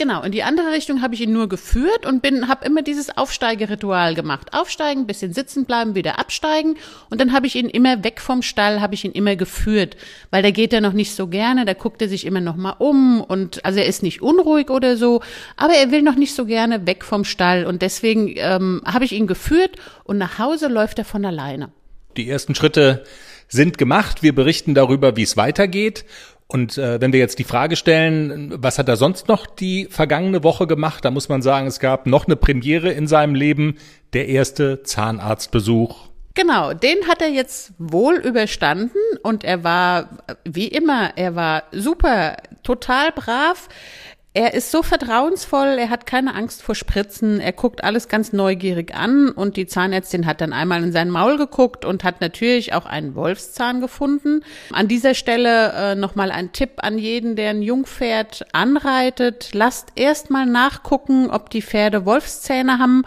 Genau, 0.00 0.22
in 0.22 0.32
die 0.32 0.44
andere 0.44 0.72
Richtung 0.72 1.02
habe 1.02 1.14
ich 1.14 1.20
ihn 1.20 1.30
nur 1.30 1.46
geführt 1.46 2.06
und 2.06 2.22
bin 2.22 2.48
habe 2.48 2.64
immer 2.64 2.80
dieses 2.80 3.18
Aufsteigeritual 3.18 4.14
gemacht. 4.14 4.54
Aufsteigen, 4.54 5.06
bisschen 5.06 5.34
sitzen 5.34 5.66
bleiben, 5.66 5.94
wieder 5.94 6.18
absteigen 6.18 6.78
und 7.10 7.20
dann 7.20 7.34
habe 7.34 7.46
ich 7.46 7.54
ihn 7.54 7.68
immer 7.68 8.02
weg 8.02 8.22
vom 8.22 8.40
Stall, 8.40 8.80
habe 8.80 8.94
ich 8.94 9.04
ihn 9.04 9.12
immer 9.12 9.36
geführt, 9.36 9.98
weil 10.30 10.42
da 10.42 10.52
geht 10.52 10.72
er 10.72 10.80
noch 10.80 10.94
nicht 10.94 11.14
so 11.14 11.26
gerne, 11.26 11.66
da 11.66 11.74
guckt 11.74 12.00
er 12.00 12.08
sich 12.08 12.24
immer 12.24 12.40
noch 12.40 12.56
mal 12.56 12.76
um 12.78 13.20
und 13.20 13.62
also 13.62 13.78
er 13.78 13.84
ist 13.84 14.02
nicht 14.02 14.22
unruhig 14.22 14.70
oder 14.70 14.96
so, 14.96 15.20
aber 15.58 15.74
er 15.74 15.90
will 15.90 16.00
noch 16.00 16.16
nicht 16.16 16.34
so 16.34 16.46
gerne 16.46 16.86
weg 16.86 17.04
vom 17.04 17.24
Stall 17.24 17.66
und 17.66 17.82
deswegen 17.82 18.32
ähm, 18.36 18.80
habe 18.86 19.04
ich 19.04 19.12
ihn 19.12 19.26
geführt 19.26 19.76
und 20.04 20.16
nach 20.16 20.38
Hause 20.38 20.68
läuft 20.68 20.98
er 20.98 21.04
von 21.04 21.26
alleine. 21.26 21.72
Die 22.16 22.26
ersten 22.26 22.54
Schritte 22.54 23.04
sind 23.48 23.76
gemacht. 23.76 24.22
Wir 24.22 24.34
berichten 24.34 24.74
darüber, 24.74 25.16
wie 25.16 25.24
es 25.24 25.36
weitergeht. 25.36 26.06
Und 26.52 26.78
äh, 26.78 27.00
wenn 27.00 27.12
wir 27.12 27.20
jetzt 27.20 27.38
die 27.38 27.44
Frage 27.44 27.76
stellen, 27.76 28.52
was 28.56 28.78
hat 28.78 28.88
er 28.88 28.96
sonst 28.96 29.28
noch 29.28 29.46
die 29.46 29.86
vergangene 29.88 30.42
Woche 30.42 30.66
gemacht, 30.66 31.04
da 31.04 31.12
muss 31.12 31.28
man 31.28 31.42
sagen, 31.42 31.68
es 31.68 31.78
gab 31.78 32.06
noch 32.06 32.26
eine 32.26 32.34
Premiere 32.34 32.90
in 32.90 33.06
seinem 33.06 33.36
Leben, 33.36 33.76
der 34.14 34.26
erste 34.26 34.82
Zahnarztbesuch. 34.82 36.08
Genau, 36.34 36.74
den 36.74 37.06
hat 37.06 37.22
er 37.22 37.28
jetzt 37.28 37.72
wohl 37.78 38.14
überstanden 38.14 38.98
und 39.22 39.44
er 39.44 39.62
war, 39.62 40.18
wie 40.44 40.68
immer, 40.68 41.16
er 41.16 41.36
war 41.36 41.64
super, 41.70 42.36
total 42.64 43.12
brav. 43.12 43.68
Er 44.32 44.54
ist 44.54 44.70
so 44.70 44.84
vertrauensvoll, 44.84 45.76
er 45.76 45.90
hat 45.90 46.06
keine 46.06 46.36
Angst 46.36 46.62
vor 46.62 46.76
Spritzen, 46.76 47.40
er 47.40 47.50
guckt 47.50 47.82
alles 47.82 48.06
ganz 48.06 48.32
neugierig 48.32 48.94
an 48.94 49.30
und 49.30 49.56
die 49.56 49.66
Zahnärztin 49.66 50.24
hat 50.24 50.40
dann 50.40 50.52
einmal 50.52 50.84
in 50.84 50.92
sein 50.92 51.10
Maul 51.10 51.36
geguckt 51.36 51.84
und 51.84 52.04
hat 52.04 52.20
natürlich 52.20 52.72
auch 52.72 52.86
einen 52.86 53.16
Wolfszahn 53.16 53.80
gefunden. 53.80 54.44
An 54.72 54.86
dieser 54.86 55.14
Stelle 55.14 55.72
äh, 55.72 55.94
nochmal 55.96 56.30
ein 56.30 56.52
Tipp 56.52 56.74
an 56.76 56.96
jeden, 56.96 57.34
der 57.34 57.50
ein 57.50 57.62
Jungpferd 57.62 58.46
anreitet. 58.52 59.50
Lasst 59.52 59.88
erstmal 59.96 60.46
nachgucken, 60.46 61.28
ob 61.28 61.50
die 61.50 61.62
Pferde 61.62 62.06
Wolfszähne 62.06 62.78
haben, 62.78 63.02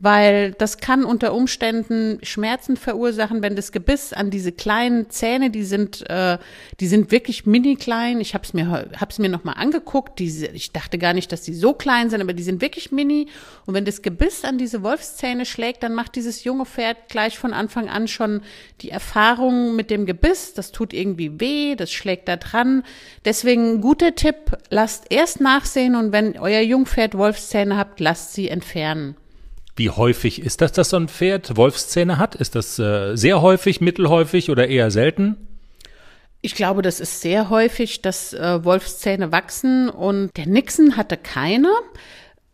weil 0.00 0.52
das 0.52 0.78
kann 0.78 1.04
unter 1.04 1.34
Umständen 1.34 2.18
Schmerzen 2.22 2.76
verursachen, 2.76 3.42
wenn 3.42 3.56
das 3.56 3.72
Gebiss 3.72 4.12
an 4.12 4.30
diese 4.30 4.52
kleinen 4.52 5.10
Zähne, 5.10 5.50
die 5.50 5.64
sind, 5.64 6.08
äh, 6.08 6.38
die 6.78 6.86
sind 6.86 7.10
wirklich 7.10 7.46
mini 7.46 7.74
klein. 7.74 8.20
Ich 8.20 8.34
habe 8.34 8.44
es 8.44 8.54
mir, 8.54 8.90
hab's 8.96 9.18
mir 9.18 9.28
nochmal 9.28 9.56
angeguckt. 9.58 10.20
Diese, 10.20 10.46
ich 10.46 10.70
dachte 10.70 10.98
gar 10.98 11.14
nicht, 11.14 11.32
dass 11.32 11.42
die 11.42 11.54
so 11.54 11.72
klein 11.72 12.10
sind, 12.10 12.20
aber 12.20 12.32
die 12.32 12.44
sind 12.44 12.60
wirklich 12.60 12.92
mini. 12.92 13.26
Und 13.66 13.74
wenn 13.74 13.84
das 13.84 14.02
Gebiss 14.02 14.44
an 14.44 14.56
diese 14.56 14.84
Wolfszähne 14.84 15.44
schlägt, 15.44 15.82
dann 15.82 15.94
macht 15.94 16.14
dieses 16.14 16.44
junge 16.44 16.64
Pferd 16.64 17.08
gleich 17.08 17.36
von 17.36 17.52
Anfang 17.52 17.88
an 17.88 18.06
schon 18.06 18.42
die 18.82 18.90
Erfahrung 18.90 19.74
mit 19.74 19.90
dem 19.90 20.06
Gebiss. 20.06 20.54
Das 20.54 20.70
tut 20.70 20.92
irgendwie 20.92 21.40
weh, 21.40 21.74
das 21.74 21.90
schlägt 21.90 22.28
da 22.28 22.36
dran. 22.36 22.84
Deswegen 23.24 23.80
guter 23.80 24.14
Tipp, 24.14 24.56
lasst 24.70 25.06
erst 25.10 25.40
nachsehen 25.40 25.96
und 25.96 26.12
wenn 26.12 26.38
euer 26.38 26.60
Jungpferd 26.60 27.18
Wolfszähne 27.18 27.76
habt, 27.76 27.98
lasst 27.98 28.34
sie 28.34 28.48
entfernen. 28.48 29.16
Wie 29.78 29.90
häufig 29.90 30.42
ist 30.42 30.60
das, 30.60 30.72
dass 30.72 30.90
so 30.90 30.96
ein 30.96 31.06
Pferd 31.06 31.56
Wolfszähne 31.56 32.18
hat? 32.18 32.34
Ist 32.34 32.56
das 32.56 32.80
äh, 32.80 33.14
sehr 33.14 33.40
häufig, 33.42 33.80
mittelhäufig 33.80 34.50
oder 34.50 34.66
eher 34.66 34.90
selten? 34.90 35.36
Ich 36.40 36.56
glaube, 36.56 36.82
das 36.82 36.98
ist 36.98 37.20
sehr 37.20 37.48
häufig, 37.48 38.02
dass 38.02 38.32
äh, 38.32 38.64
Wolfszähne 38.64 39.30
wachsen 39.30 39.88
und 39.88 40.36
der 40.36 40.48
Nixon 40.48 40.96
hatte 40.96 41.16
keine. 41.16 41.70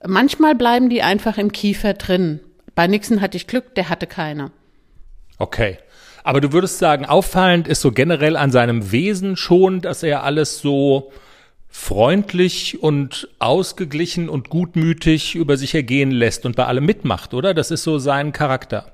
Manchmal 0.06 0.54
bleiben 0.54 0.90
die 0.90 1.00
einfach 1.00 1.38
im 1.38 1.50
Kiefer 1.50 1.94
drin. 1.94 2.40
Bei 2.74 2.86
Nixon 2.88 3.22
hatte 3.22 3.38
ich 3.38 3.46
Glück, 3.46 3.74
der 3.74 3.88
hatte 3.88 4.06
keine. 4.06 4.50
Okay. 5.38 5.78
Aber 6.24 6.42
du 6.42 6.52
würdest 6.52 6.78
sagen, 6.78 7.06
auffallend 7.06 7.68
ist 7.68 7.80
so 7.80 7.90
generell 7.90 8.36
an 8.36 8.50
seinem 8.50 8.92
Wesen 8.92 9.38
schon, 9.38 9.80
dass 9.80 10.02
er 10.02 10.24
alles 10.24 10.58
so 10.58 11.10
freundlich 11.76 12.84
und 12.84 13.28
ausgeglichen 13.40 14.28
und 14.28 14.48
gutmütig 14.48 15.34
über 15.34 15.56
sich 15.56 15.74
ergehen 15.74 16.12
lässt 16.12 16.46
und 16.46 16.54
bei 16.54 16.66
allem 16.66 16.86
mitmacht, 16.86 17.34
oder? 17.34 17.52
Das 17.52 17.72
ist 17.72 17.82
so 17.82 17.98
sein 17.98 18.32
Charakter. 18.32 18.92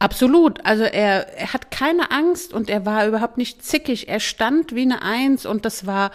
Absolut. 0.00 0.66
Also 0.66 0.82
er, 0.82 1.38
er 1.38 1.52
hat 1.52 1.70
keine 1.70 2.10
Angst 2.10 2.52
und 2.52 2.68
er 2.68 2.84
war 2.84 3.06
überhaupt 3.06 3.38
nicht 3.38 3.64
zickig. 3.64 4.08
Er 4.08 4.18
stand 4.18 4.74
wie 4.74 4.82
eine 4.82 5.00
Eins 5.00 5.46
und 5.46 5.64
das 5.64 5.86
war 5.86 6.10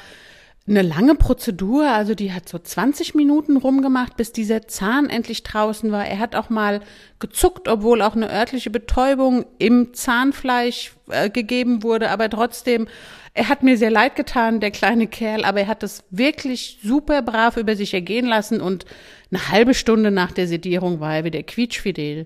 eine 0.67 0.81
lange 0.81 1.15
Prozedur. 1.15 1.89
Also 1.89 2.15
die 2.15 2.33
hat 2.33 2.49
so 2.49 2.59
20 2.59 3.15
Minuten 3.15 3.55
rumgemacht, 3.55 4.17
bis 4.17 4.33
dieser 4.33 4.67
Zahn 4.67 5.09
endlich 5.09 5.43
draußen 5.43 5.89
war. 5.93 6.05
Er 6.05 6.19
hat 6.19 6.35
auch 6.35 6.49
mal 6.49 6.81
gezuckt, 7.19 7.69
obwohl 7.69 8.01
auch 8.01 8.15
eine 8.15 8.29
örtliche 8.29 8.69
Betäubung 8.69 9.45
im 9.57 9.93
Zahnfleisch 9.93 10.93
äh, 11.09 11.29
gegeben 11.29 11.81
wurde. 11.81 12.11
Aber 12.11 12.29
trotzdem 12.29 12.89
er 13.37 13.49
hat 13.49 13.61
mir 13.61 13.77
sehr 13.77 13.91
leid 13.91 14.15
getan, 14.15 14.59
der 14.59 14.71
kleine 14.71 15.05
Kerl, 15.05 15.45
aber 15.45 15.61
er 15.61 15.67
hat 15.67 15.83
es 15.83 16.03
wirklich 16.09 16.79
super 16.83 17.21
brav 17.21 17.55
über 17.55 17.75
sich 17.75 17.93
ergehen 17.93 18.25
lassen 18.25 18.61
und 18.61 18.85
eine 19.31 19.49
halbe 19.49 19.75
Stunde 19.75 20.09
nach 20.09 20.31
der 20.31 20.47
Sedierung 20.47 20.99
war 20.99 21.17
er 21.17 21.23
wieder 21.23 21.43
quietschfidel. 21.43 22.25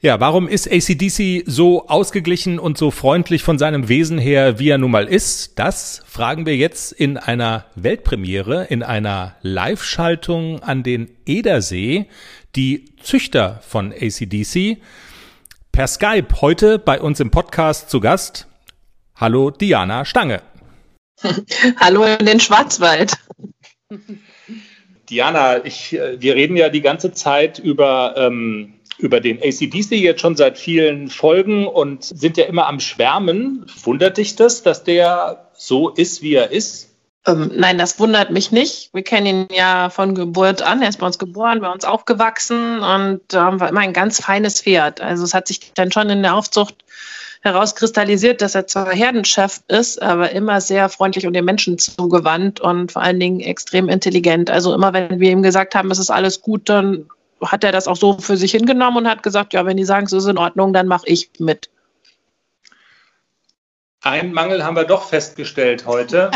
Ja, 0.00 0.20
warum 0.20 0.48
ist 0.48 0.70
ACDC 0.70 1.44
so 1.46 1.88
ausgeglichen 1.88 2.58
und 2.58 2.78
so 2.78 2.90
freundlich 2.90 3.42
von 3.42 3.58
seinem 3.58 3.88
Wesen 3.88 4.18
her, 4.18 4.58
wie 4.58 4.70
er 4.70 4.78
nun 4.78 4.90
mal 4.90 5.06
ist? 5.06 5.58
Das 5.58 6.02
fragen 6.06 6.46
wir 6.46 6.56
jetzt 6.56 6.92
in 6.92 7.18
einer 7.18 7.66
Weltpremiere, 7.74 8.64
in 8.64 8.82
einer 8.82 9.36
Live-Schaltung 9.42 10.62
an 10.62 10.82
den 10.82 11.10
Edersee. 11.26 12.06
Die 12.56 12.86
Züchter 13.02 13.60
von 13.66 13.92
ACDC 13.92 14.78
per 15.72 15.86
Skype 15.86 16.40
heute 16.40 16.78
bei 16.78 17.00
uns 17.00 17.20
im 17.20 17.30
Podcast 17.30 17.90
zu 17.90 18.00
Gast 18.00 18.46
Hallo 19.16 19.50
Diana 19.50 20.04
Stange. 20.04 20.42
Hallo 21.80 22.04
in 22.04 22.26
den 22.26 22.40
Schwarzwald. 22.40 23.12
Diana, 25.08 25.64
ich, 25.64 25.92
äh, 25.92 26.20
wir 26.20 26.34
reden 26.34 26.56
ja 26.56 26.68
die 26.68 26.80
ganze 26.80 27.12
Zeit 27.12 27.60
über, 27.60 28.14
ähm, 28.16 28.74
über 28.98 29.20
den 29.20 29.38
ACDC 29.38 29.92
jetzt 29.92 30.20
schon 30.20 30.34
seit 30.34 30.58
vielen 30.58 31.08
Folgen 31.08 31.68
und 31.68 32.02
sind 32.02 32.36
ja 32.36 32.46
immer 32.46 32.66
am 32.66 32.80
Schwärmen. 32.80 33.66
Wundert 33.84 34.16
dich 34.16 34.34
das, 34.34 34.64
dass 34.64 34.82
der 34.82 35.48
so 35.54 35.90
ist, 35.90 36.22
wie 36.22 36.34
er 36.34 36.50
ist? 36.50 36.90
Ähm, 37.26 37.52
nein, 37.54 37.78
das 37.78 38.00
wundert 38.00 38.32
mich 38.32 38.50
nicht. 38.50 38.92
Wir 38.92 39.04
kennen 39.04 39.26
ihn 39.26 39.48
ja 39.54 39.90
von 39.90 40.16
Geburt 40.16 40.60
an. 40.62 40.82
Er 40.82 40.88
ist 40.88 40.98
bei 40.98 41.06
uns 41.06 41.18
geboren, 41.18 41.60
bei 41.60 41.70
uns 41.70 41.84
aufgewachsen 41.84 42.80
und 42.80 43.20
ähm, 43.32 43.60
war 43.60 43.68
immer 43.68 43.80
ein 43.80 43.92
ganz 43.92 44.20
feines 44.20 44.60
Pferd. 44.60 45.00
Also 45.00 45.22
es 45.22 45.34
hat 45.34 45.46
sich 45.46 45.72
dann 45.74 45.92
schon 45.92 46.10
in 46.10 46.22
der 46.22 46.34
Aufzucht 46.34 46.84
herauskristallisiert, 47.44 48.40
dass 48.40 48.54
er 48.54 48.66
zwar 48.66 48.90
Herdenchef 48.90 49.60
ist, 49.68 50.00
aber 50.00 50.30
immer 50.30 50.62
sehr 50.62 50.88
freundlich 50.88 51.26
und 51.26 51.34
den 51.34 51.44
Menschen 51.44 51.78
zugewandt 51.78 52.58
und 52.60 52.90
vor 52.90 53.02
allen 53.02 53.20
Dingen 53.20 53.40
extrem 53.40 53.90
intelligent. 53.90 54.50
Also 54.50 54.74
immer, 54.74 54.94
wenn 54.94 55.20
wir 55.20 55.30
ihm 55.30 55.42
gesagt 55.42 55.74
haben, 55.74 55.90
es 55.90 55.98
ist 55.98 56.10
alles 56.10 56.40
gut, 56.40 56.70
dann 56.70 57.06
hat 57.42 57.62
er 57.62 57.70
das 57.70 57.86
auch 57.86 57.96
so 57.96 58.18
für 58.18 58.38
sich 58.38 58.52
hingenommen 58.52 58.96
und 58.98 59.08
hat 59.08 59.22
gesagt, 59.22 59.52
ja, 59.52 59.66
wenn 59.66 59.76
die 59.76 59.84
sagen, 59.84 60.06
es 60.06 60.12
ist 60.12 60.26
in 60.26 60.38
Ordnung, 60.38 60.72
dann 60.72 60.88
mache 60.88 61.06
ich 61.06 61.30
mit. 61.38 61.68
Ein 64.00 64.32
Mangel 64.32 64.64
haben 64.64 64.76
wir 64.76 64.84
doch 64.84 65.08
festgestellt 65.08 65.84
heute. 65.84 66.30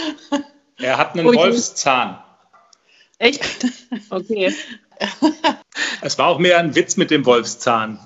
er 0.78 0.98
hat 0.98 1.14
einen 1.14 1.28
Ui. 1.28 1.36
Wolfszahn. 1.36 2.18
Echt? 3.18 3.66
Okay. 4.10 4.52
Es 6.00 6.18
war 6.18 6.28
auch 6.28 6.38
mehr 6.38 6.58
ein 6.58 6.74
Witz 6.74 6.96
mit 6.96 7.10
dem 7.10 7.26
Wolfszahn. 7.26 7.98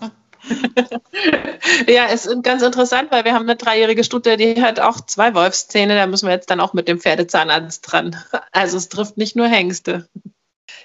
ja, 1.88 2.06
es 2.10 2.26
ist 2.26 2.42
ganz 2.42 2.62
interessant, 2.62 3.10
weil 3.10 3.24
wir 3.24 3.34
haben 3.34 3.42
eine 3.42 3.56
dreijährige 3.56 4.04
Stute, 4.04 4.36
die 4.36 4.60
hat 4.62 4.80
auch 4.80 5.00
zwei 5.00 5.34
Wolfszähne. 5.34 5.94
Da 5.94 6.06
müssen 6.06 6.26
wir 6.26 6.34
jetzt 6.34 6.50
dann 6.50 6.60
auch 6.60 6.72
mit 6.72 6.88
dem 6.88 7.00
Pferdezahnarzt 7.00 7.80
dran. 7.90 8.16
Also 8.52 8.76
es 8.76 8.88
trifft 8.88 9.16
nicht 9.16 9.36
nur 9.36 9.46
Hengste. 9.46 10.08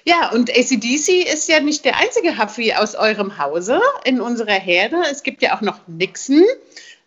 Ja, 0.04 0.30
und 0.32 0.50
ACDC 0.50 1.32
ist 1.32 1.48
ja 1.48 1.60
nicht 1.60 1.84
der 1.84 1.96
einzige 1.96 2.38
Huffy 2.38 2.74
aus 2.74 2.94
eurem 2.94 3.38
Hause 3.38 3.80
in 4.04 4.20
unserer 4.20 4.52
Herde. 4.52 5.02
Es 5.10 5.22
gibt 5.22 5.42
ja 5.42 5.56
auch 5.56 5.62
noch 5.62 5.80
Nixon. 5.86 6.44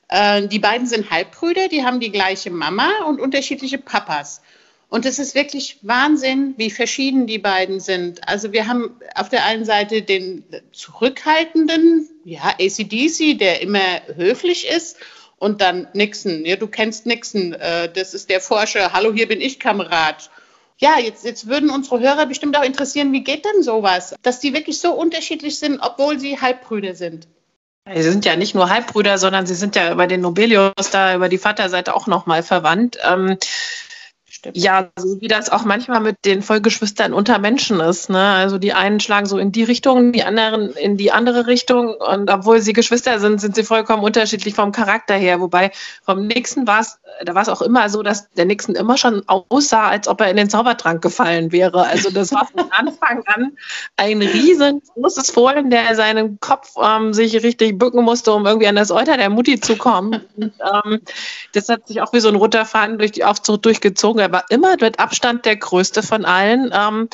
Äh, 0.10 0.48
die 0.48 0.60
beiden 0.60 0.88
sind 0.88 1.12
Halbbrüder, 1.12 1.68
die 1.68 1.84
haben 1.84 2.00
die 2.00 2.12
gleiche 2.12 2.50
Mama 2.50 2.90
und 3.08 3.20
unterschiedliche 3.20 3.78
Papas. 3.78 4.42
Und 4.90 5.06
es 5.06 5.20
ist 5.20 5.36
wirklich 5.36 5.80
Wahnsinn, 5.82 6.54
wie 6.58 6.72
verschieden 6.72 7.28
die 7.28 7.40
beiden 7.40 7.80
sind. 7.80 8.26
Also 8.28 8.54
wir 8.54 8.68
haben 8.68 8.98
auf 9.16 9.28
der 9.28 9.44
einen 9.44 9.66
Seite 9.66 10.02
den 10.02 10.46
zurückhaltenden, 10.72 12.10
ja, 12.24 12.56
ACDC, 12.60 13.38
der 13.38 13.62
immer 13.62 14.02
höflich 14.16 14.68
ist. 14.68 14.98
Und 15.40 15.62
dann 15.62 15.88
Nixon, 15.94 16.46
ja, 16.46 16.56
du 16.56 16.68
kennst 16.68 17.06
Nixon, 17.06 17.54
äh, 17.54 17.92
das 17.92 18.14
ist 18.14 18.30
der 18.30 18.42
Forscher, 18.42 18.94
hallo, 18.94 19.14
hier 19.14 19.28
bin 19.28 19.42
ich, 19.42 19.60
Kamerad. 19.60 20.32
Ja, 20.78 21.00
jetzt, 21.00 21.26
jetzt 21.26 21.48
würden 21.48 21.70
unsere 21.70 22.00
Hörer 22.00 22.26
bestimmt 22.26 22.56
auch 22.58 22.64
interessieren, 22.64 23.12
wie 23.12 23.24
geht 23.24 23.46
denn 23.46 23.64
sowas? 23.64 24.16
Dass 24.22 24.40
die 24.40 24.54
wirklich 24.54 24.80
so 24.80 24.94
unterschiedlich 24.94 25.60
sind, 25.60 25.80
obwohl 25.82 26.20
sie 26.20 26.40
Halbbrüder 26.40 26.96
sind. 26.96 27.28
Sie 27.94 28.04
sind 28.04 28.26
ja 28.26 28.36
nicht 28.36 28.54
nur 28.54 28.70
Halbbrüder, 28.70 29.18
sondern 29.18 29.46
sie 29.46 29.56
sind 29.56 29.76
ja 29.76 29.92
über 29.92 30.08
den 30.08 30.22
Nobelius 30.22 30.74
da, 30.92 31.16
über 31.16 31.30
die 31.30 31.38
Vaterseite 31.38 31.96
auch 31.96 32.06
nochmal 32.06 32.44
verwandt. 32.44 32.98
Ähm, 33.04 33.38
Stimmt. 34.38 34.56
Ja, 34.56 34.90
so 34.96 35.20
wie 35.20 35.28
das 35.28 35.50
auch 35.50 35.66
manchmal 35.66 36.00
mit 36.00 36.24
den 36.24 36.44
Vollgeschwistern 36.44 37.12
unter 37.12 37.40
Menschen 37.40 37.80
ist. 37.80 38.12
Ne? 38.12 38.22
Also 38.22 38.60
die 38.60 38.72
einen 38.72 39.00
schlagen 39.00 39.26
so 39.26 39.40
in 39.40 39.52
die 39.52 39.64
Richtung, 39.64 40.12
die 40.12 40.24
anderen 40.24 40.70
in 40.74 40.96
die 40.96 41.12
andere 41.12 41.48
Richtung. 41.48 41.96
Und 41.96 42.30
obwohl 42.30 42.62
sie 42.62 42.74
Geschwister 42.74 43.20
sind, 43.20 43.42
sind 43.42 43.56
sie 43.56 43.64
vollkommen 43.64 44.04
unterschiedlich 44.04 44.54
vom 44.54 44.72
Charakter 44.72 45.16
her. 45.16 45.42
Wobei 45.42 45.72
vom 46.04 46.28
Nixon 46.28 46.68
war 46.68 46.82
es, 46.82 47.00
da 47.26 47.34
war 47.34 47.42
es 47.42 47.50
auch 47.50 47.64
immer 47.64 47.90
so, 47.90 48.04
dass 48.04 48.30
der 48.34 48.46
Nixon 48.46 48.76
immer 48.76 48.96
schon 48.96 49.24
aussah, 49.26 49.88
als 49.88 50.08
ob 50.08 50.22
er 50.22 50.30
in 50.30 50.38
den 50.38 50.52
Zaubertrank 50.52 51.02
gefallen 51.02 51.52
wäre. 51.52 51.88
Also 51.88 52.12
das 52.12 52.32
war 52.32 52.46
von 52.46 52.70
Anfang 52.70 53.24
an 53.26 53.58
ein 53.96 54.22
riesengroßes 54.22 55.32
Fohlen, 55.32 55.72
der 55.72 55.96
seinen 55.96 56.40
Kopf 56.40 56.76
ähm, 56.80 57.12
sich 57.12 57.42
richtig 57.42 57.80
bücken 57.80 58.04
musste, 58.04 58.34
um 58.34 58.46
irgendwie 58.46 58.68
an 58.68 58.76
das 58.76 58.92
Euter 58.92 59.18
der 59.18 59.32
Mutti 59.32 59.60
zu 59.60 59.78
kommen. 59.78 60.22
Und, 60.36 60.54
ähm, 60.62 61.02
das 61.54 61.70
hat 61.70 61.88
sich 61.88 62.02
auch 62.02 62.14
wie 62.14 62.20
so 62.20 62.30
ein 62.30 62.36
roter 62.36 62.66
Faden 62.66 63.00
durch 63.00 63.14
die 63.14 63.24
Aufzucht 63.24 63.66
durchgezogen 63.66 64.27
er 64.28 64.32
war 64.34 64.46
immer 64.50 64.76
mit 64.80 65.00
Abstand 65.00 65.46
der 65.46 65.56
größte 65.56 66.04
von 66.04 66.26
allen. 66.26 66.72
Ähm, 66.74 67.10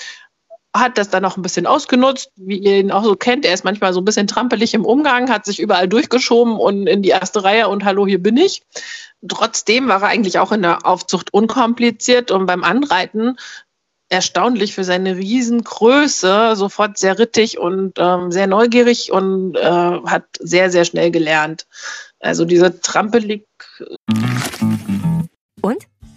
hat 0.75 0.97
das 0.97 1.11
dann 1.11 1.23
auch 1.23 1.37
ein 1.37 1.43
bisschen 1.43 1.67
ausgenutzt, 1.67 2.31
wie 2.35 2.57
ihr 2.57 2.79
ihn 2.79 2.91
auch 2.91 3.03
so 3.03 3.15
kennt. 3.15 3.45
Er 3.45 3.53
ist 3.53 3.63
manchmal 3.63 3.93
so 3.93 4.01
ein 4.01 4.05
bisschen 4.05 4.25
trampelig 4.25 4.73
im 4.73 4.85
Umgang, 4.85 5.29
hat 5.29 5.45
sich 5.45 5.59
überall 5.59 5.87
durchgeschoben 5.87 6.57
und 6.57 6.87
in 6.87 7.03
die 7.03 7.09
erste 7.09 7.43
Reihe 7.43 7.67
und 7.67 7.85
hallo, 7.85 8.07
hier 8.07 8.21
bin 8.21 8.37
ich. 8.37 8.63
Trotzdem 9.27 9.87
war 9.87 10.01
er 10.01 10.07
eigentlich 10.07 10.39
auch 10.39 10.51
in 10.51 10.63
der 10.63 10.87
Aufzucht 10.87 11.31
unkompliziert 11.31 12.31
und 12.31 12.47
beim 12.47 12.63
Anreiten 12.63 13.37
erstaunlich 14.09 14.73
für 14.73 14.83
seine 14.83 15.15
Riesengröße, 15.15 16.55
sofort 16.55 16.97
sehr 16.97 17.19
rittig 17.19 17.59
und 17.59 17.93
ähm, 17.99 18.31
sehr 18.31 18.47
neugierig 18.47 19.11
und 19.11 19.55
äh, 19.55 19.61
hat 19.61 20.25
sehr, 20.39 20.71
sehr 20.71 20.85
schnell 20.85 21.11
gelernt. 21.11 21.67
Also 22.19 22.45
diese 22.45 22.81
trampelig. 22.81 23.45
Und? 25.61 25.83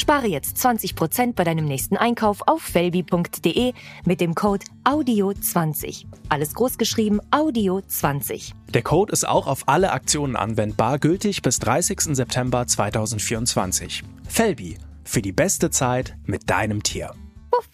Spare 0.00 0.28
jetzt 0.28 0.56
20% 0.56 1.34
bei 1.34 1.44
deinem 1.44 1.66
nächsten 1.66 1.98
Einkauf 1.98 2.40
auf 2.46 2.62
felbi.de 2.62 3.74
mit 4.06 4.20
dem 4.22 4.34
Code 4.34 4.64
AUDIO20. 4.84 6.06
Alles 6.30 6.54
großgeschrieben 6.54 7.20
AUDIO20. 7.30 8.52
Der 8.72 8.82
Code 8.82 9.12
ist 9.12 9.28
auch 9.28 9.46
auf 9.46 9.68
alle 9.68 9.92
Aktionen 9.92 10.36
anwendbar, 10.36 10.98
gültig 10.98 11.42
bis 11.42 11.58
30. 11.58 12.16
September 12.16 12.66
2024. 12.66 14.02
Felbi, 14.26 14.78
für 15.04 15.20
die 15.20 15.32
beste 15.32 15.70
Zeit 15.70 16.16
mit 16.24 16.48
deinem 16.48 16.82
Tier. 16.82 17.12
Puff. 17.50 17.68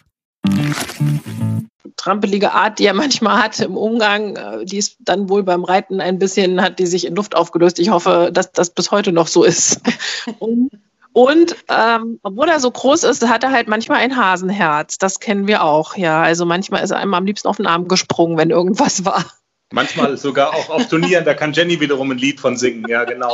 Trampelige 1.96 2.52
Art, 2.52 2.80
die 2.80 2.86
er 2.86 2.94
manchmal 2.94 3.40
hat 3.40 3.60
im 3.60 3.76
Umgang, 3.76 4.34
äh, 4.34 4.64
die 4.64 4.78
ist 4.78 4.96
dann 5.00 5.28
wohl 5.28 5.44
beim 5.44 5.62
Reiten 5.62 6.00
ein 6.00 6.18
bisschen, 6.18 6.60
hat 6.60 6.80
die 6.80 6.86
sich 6.86 7.06
in 7.06 7.14
Luft 7.14 7.36
aufgelöst. 7.36 7.78
Ich 7.78 7.90
hoffe, 7.90 8.30
dass 8.32 8.50
das 8.50 8.70
bis 8.70 8.90
heute 8.90 9.12
noch 9.12 9.28
so 9.28 9.44
ist. 9.44 9.80
Und 10.40 10.70
und 11.16 11.56
ähm, 11.70 12.20
obwohl 12.22 12.46
er 12.46 12.60
so 12.60 12.70
groß 12.70 13.04
ist, 13.04 13.26
hat 13.26 13.42
er 13.42 13.50
halt 13.50 13.68
manchmal 13.68 14.00
ein 14.00 14.18
Hasenherz. 14.18 14.98
Das 14.98 15.18
kennen 15.18 15.46
wir 15.46 15.64
auch, 15.64 15.96
ja. 15.96 16.22
Also 16.22 16.44
manchmal 16.44 16.84
ist 16.84 16.90
er 16.90 16.98
einem 16.98 17.14
am 17.14 17.24
liebsten 17.24 17.48
auf 17.48 17.56
den 17.56 17.66
Arm 17.66 17.88
gesprungen, 17.88 18.36
wenn 18.36 18.50
irgendwas 18.50 19.06
war. 19.06 19.24
Manchmal 19.72 20.18
sogar 20.18 20.50
auch 20.50 20.68
auf 20.68 20.88
Turnieren, 20.90 21.24
da 21.24 21.32
kann 21.32 21.54
Jenny 21.54 21.80
wiederum 21.80 22.10
ein 22.10 22.18
Lied 22.18 22.38
von 22.38 22.58
singen, 22.58 22.84
ja 22.86 23.04
genau. 23.04 23.32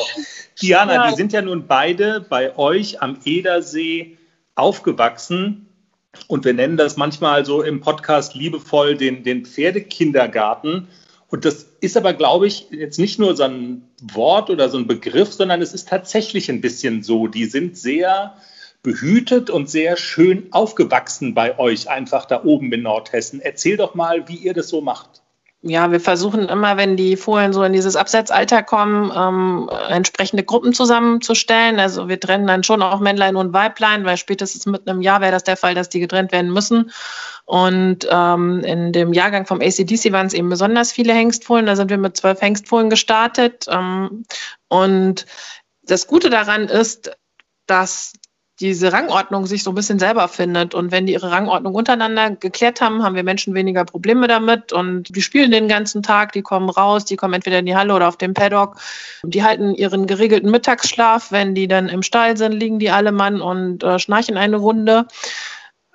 Diana, 0.60 0.94
ja. 0.94 1.10
die 1.10 1.16
sind 1.16 1.32
ja 1.32 1.42
nun 1.42 1.66
beide 1.66 2.20
bei 2.20 2.56
euch 2.56 3.02
am 3.02 3.18
Edersee 3.24 4.16
aufgewachsen 4.54 5.66
und 6.28 6.44
wir 6.44 6.54
nennen 6.54 6.76
das 6.76 6.96
manchmal 6.96 7.44
so 7.44 7.62
im 7.62 7.80
Podcast 7.80 8.36
liebevoll 8.36 8.96
den, 8.96 9.24
den 9.24 9.44
Pferdekindergarten. 9.44 10.86
Und 11.26 11.44
das 11.44 11.66
ist 11.82 11.96
aber, 11.96 12.14
glaube 12.14 12.46
ich, 12.46 12.68
jetzt 12.70 12.98
nicht 12.98 13.18
nur 13.18 13.36
so 13.36 13.42
ein 13.42 13.82
Wort 14.00 14.50
oder 14.50 14.68
so 14.68 14.78
ein 14.78 14.86
Begriff, 14.86 15.32
sondern 15.32 15.60
es 15.60 15.74
ist 15.74 15.88
tatsächlich 15.88 16.48
ein 16.48 16.60
bisschen 16.60 17.02
so. 17.02 17.26
Die 17.26 17.46
sind 17.46 17.76
sehr 17.76 18.36
behütet 18.84 19.50
und 19.50 19.68
sehr 19.68 19.96
schön 19.96 20.52
aufgewachsen 20.52 21.34
bei 21.34 21.58
euch, 21.58 21.90
einfach 21.90 22.26
da 22.26 22.44
oben 22.44 22.72
in 22.72 22.82
Nordhessen. 22.82 23.40
Erzähl 23.40 23.76
doch 23.76 23.96
mal, 23.96 24.28
wie 24.28 24.36
ihr 24.36 24.54
das 24.54 24.68
so 24.68 24.80
macht. 24.80 25.21
Ja, 25.64 25.92
wir 25.92 26.00
versuchen 26.00 26.48
immer, 26.48 26.76
wenn 26.76 26.96
die 26.96 27.16
Fohlen 27.16 27.52
so 27.52 27.62
in 27.62 27.72
dieses 27.72 27.94
Absetzalter 27.94 28.64
kommen, 28.64 29.12
ähm, 29.14 29.70
entsprechende 29.88 30.42
Gruppen 30.42 30.72
zusammenzustellen. 30.72 31.78
Also 31.78 32.08
wir 32.08 32.18
trennen 32.18 32.48
dann 32.48 32.64
schon 32.64 32.82
auch 32.82 32.98
Männlein 32.98 33.36
und 33.36 33.52
Weiblein, 33.52 34.04
weil 34.04 34.16
spätestens 34.16 34.66
mit 34.66 34.88
einem 34.88 35.02
Jahr 35.02 35.20
wäre 35.20 35.30
das 35.30 35.44
der 35.44 35.56
Fall, 35.56 35.76
dass 35.76 35.88
die 35.88 36.00
getrennt 36.00 36.32
werden 36.32 36.52
müssen. 36.52 36.90
Und 37.44 38.08
ähm, 38.10 38.64
in 38.64 38.92
dem 38.92 39.12
Jahrgang 39.12 39.46
vom 39.46 39.60
ACDC 39.60 40.10
waren 40.10 40.26
es 40.26 40.34
eben 40.34 40.48
besonders 40.48 40.90
viele 40.90 41.14
Hengstfohlen. 41.14 41.66
Da 41.66 41.76
sind 41.76 41.90
wir 41.90 41.98
mit 41.98 42.16
zwölf 42.16 42.40
Hengstfohlen 42.40 42.90
gestartet. 42.90 43.66
Ähm, 43.70 44.24
und 44.66 45.26
das 45.84 46.08
Gute 46.08 46.28
daran 46.28 46.64
ist, 46.64 47.16
dass 47.66 48.14
diese 48.62 48.92
Rangordnung 48.92 49.44
sich 49.46 49.64
so 49.64 49.72
ein 49.72 49.74
bisschen 49.74 49.98
selber 49.98 50.28
findet. 50.28 50.72
Und 50.72 50.92
wenn 50.92 51.04
die 51.04 51.14
ihre 51.14 51.32
Rangordnung 51.32 51.74
untereinander 51.74 52.30
geklärt 52.30 52.80
haben, 52.80 53.02
haben 53.02 53.16
wir 53.16 53.24
Menschen 53.24 53.54
weniger 53.54 53.84
Probleme 53.84 54.28
damit. 54.28 54.72
Und 54.72 55.14
die 55.14 55.20
spielen 55.20 55.50
den 55.50 55.66
ganzen 55.66 56.02
Tag, 56.04 56.30
die 56.30 56.42
kommen 56.42 56.70
raus, 56.70 57.04
die 57.04 57.16
kommen 57.16 57.34
entweder 57.34 57.58
in 57.58 57.66
die 57.66 57.74
Halle 57.74 57.92
oder 57.92 58.06
auf 58.06 58.16
den 58.16 58.34
Paddock. 58.34 58.76
Die 59.24 59.42
halten 59.42 59.74
ihren 59.74 60.06
geregelten 60.06 60.50
Mittagsschlaf. 60.50 61.32
Wenn 61.32 61.56
die 61.56 61.66
dann 61.66 61.88
im 61.88 62.02
Stall 62.02 62.36
sind, 62.36 62.52
liegen 62.52 62.78
die 62.78 62.90
alle 62.90 63.10
Mann 63.10 63.40
und 63.40 63.82
äh, 63.82 63.98
schnarchen 63.98 64.36
eine 64.36 64.56
Runde. 64.56 65.06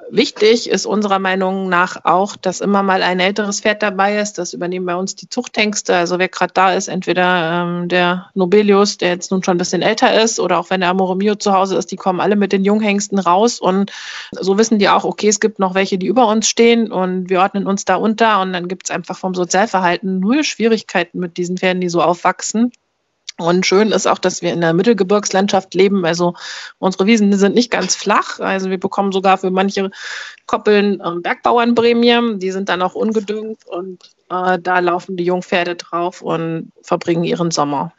Wichtig 0.09 0.69
ist 0.69 0.85
unserer 0.85 1.19
Meinung 1.19 1.67
nach 1.67 2.05
auch, 2.05 2.37
dass 2.37 2.61
immer 2.61 2.81
mal 2.81 3.03
ein 3.03 3.19
älteres 3.19 3.61
Pferd 3.61 3.83
dabei 3.83 4.19
ist. 4.19 4.37
Das 4.37 4.53
übernehmen 4.53 4.85
bei 4.85 4.95
uns 4.95 5.15
die 5.15 5.27
Zuchthengste. 5.27 5.95
Also 5.95 6.17
wer 6.17 6.29
gerade 6.29 6.53
da 6.53 6.73
ist, 6.73 6.87
entweder 6.87 7.63
ähm, 7.63 7.89
der 7.89 8.29
Nobelius, 8.33 8.97
der 8.97 9.09
jetzt 9.09 9.31
nun 9.31 9.43
schon 9.43 9.55
ein 9.55 9.57
bisschen 9.57 9.81
älter 9.81 10.21
ist, 10.21 10.39
oder 10.39 10.59
auch 10.59 10.69
wenn 10.69 10.79
der 10.79 10.89
Amore 10.89 11.17
Mio 11.17 11.35
zu 11.35 11.53
Hause 11.53 11.75
ist, 11.75 11.91
die 11.91 11.97
kommen 11.97 12.21
alle 12.21 12.37
mit 12.37 12.53
den 12.53 12.63
Junghengsten 12.63 13.19
raus. 13.19 13.59
Und 13.59 13.91
so 14.31 14.57
wissen 14.57 14.79
die 14.79 14.87
auch, 14.87 15.03
okay, 15.03 15.27
es 15.27 15.41
gibt 15.41 15.59
noch 15.59 15.73
welche, 15.73 15.97
die 15.97 16.07
über 16.07 16.27
uns 16.27 16.47
stehen 16.47 16.91
und 16.91 17.29
wir 17.29 17.41
ordnen 17.41 17.67
uns 17.67 17.83
da 17.83 17.95
unter. 17.95 18.39
Und 18.39 18.53
dann 18.53 18.69
gibt 18.69 18.87
es 18.89 18.95
einfach 18.95 19.17
vom 19.17 19.33
Sozialverhalten 19.33 20.19
null 20.19 20.43
Schwierigkeiten 20.43 21.19
mit 21.19 21.37
diesen 21.37 21.57
Pferden, 21.57 21.81
die 21.81 21.89
so 21.89 22.01
aufwachsen. 22.01 22.71
Und 23.39 23.67
schön 23.67 23.91
ist 23.91 24.07
auch, 24.07 24.17
dass 24.17 24.41
wir 24.41 24.51
in 24.51 24.61
der 24.61 24.73
Mittelgebirgslandschaft 24.73 25.75
leben. 25.75 26.05
Also 26.05 26.33
unsere 26.79 27.05
Wiesen 27.05 27.31
sind 27.37 27.53
nicht 27.53 27.69
ganz 27.69 27.95
flach. 27.95 28.39
Also 28.39 28.71
wir 28.71 28.79
bekommen 28.79 29.11
sogar 29.11 29.37
für 29.37 29.51
manche 29.51 29.91
Koppeln 30.47 30.99
äh, 30.99 31.19
Bergbauernprämien. 31.21 32.39
Die 32.39 32.51
sind 32.51 32.69
dann 32.69 32.81
auch 32.81 32.95
ungedüngt 32.95 33.65
und 33.67 33.99
äh, 34.29 34.57
da 34.59 34.79
laufen 34.79 35.17
die 35.17 35.25
Jungpferde 35.25 35.75
drauf 35.75 36.23
und 36.23 36.71
verbringen 36.81 37.23
ihren 37.23 37.51
Sommer. 37.51 37.93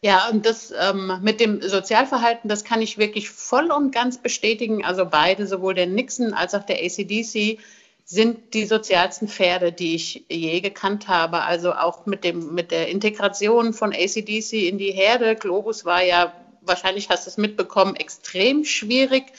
Ja, 0.00 0.28
und 0.30 0.44
das 0.44 0.72
ähm, 0.78 1.12
mit 1.22 1.40
dem 1.40 1.62
Sozialverhalten, 1.62 2.48
das 2.48 2.64
kann 2.64 2.82
ich 2.82 2.98
wirklich 2.98 3.30
voll 3.30 3.70
und 3.70 3.90
ganz 3.90 4.18
bestätigen. 4.18 4.84
Also 4.84 5.06
beide, 5.06 5.46
sowohl 5.46 5.74
der 5.74 5.86
Nixon 5.86 6.34
als 6.34 6.54
auch 6.54 6.64
der 6.64 6.76
ACDC, 6.76 7.58
sind 8.04 8.52
die 8.52 8.66
sozialsten 8.66 9.28
Pferde, 9.28 9.72
die 9.72 9.94
ich 9.94 10.24
je 10.28 10.60
gekannt 10.60 11.08
habe. 11.08 11.42
Also 11.42 11.72
auch 11.72 12.06
mit, 12.06 12.22
dem, 12.22 12.54
mit 12.54 12.70
der 12.70 12.88
Integration 12.88 13.72
von 13.72 13.92
ACDC 13.92 14.68
in 14.68 14.78
die 14.78 14.92
Herde. 14.92 15.36
Globus 15.36 15.84
war 15.84 16.02
ja, 16.02 16.34
wahrscheinlich 16.60 17.08
hast 17.08 17.26
du 17.26 17.30
es 17.30 17.38
mitbekommen, 17.38 17.96
extrem 17.96 18.64
schwierig. 18.64 19.32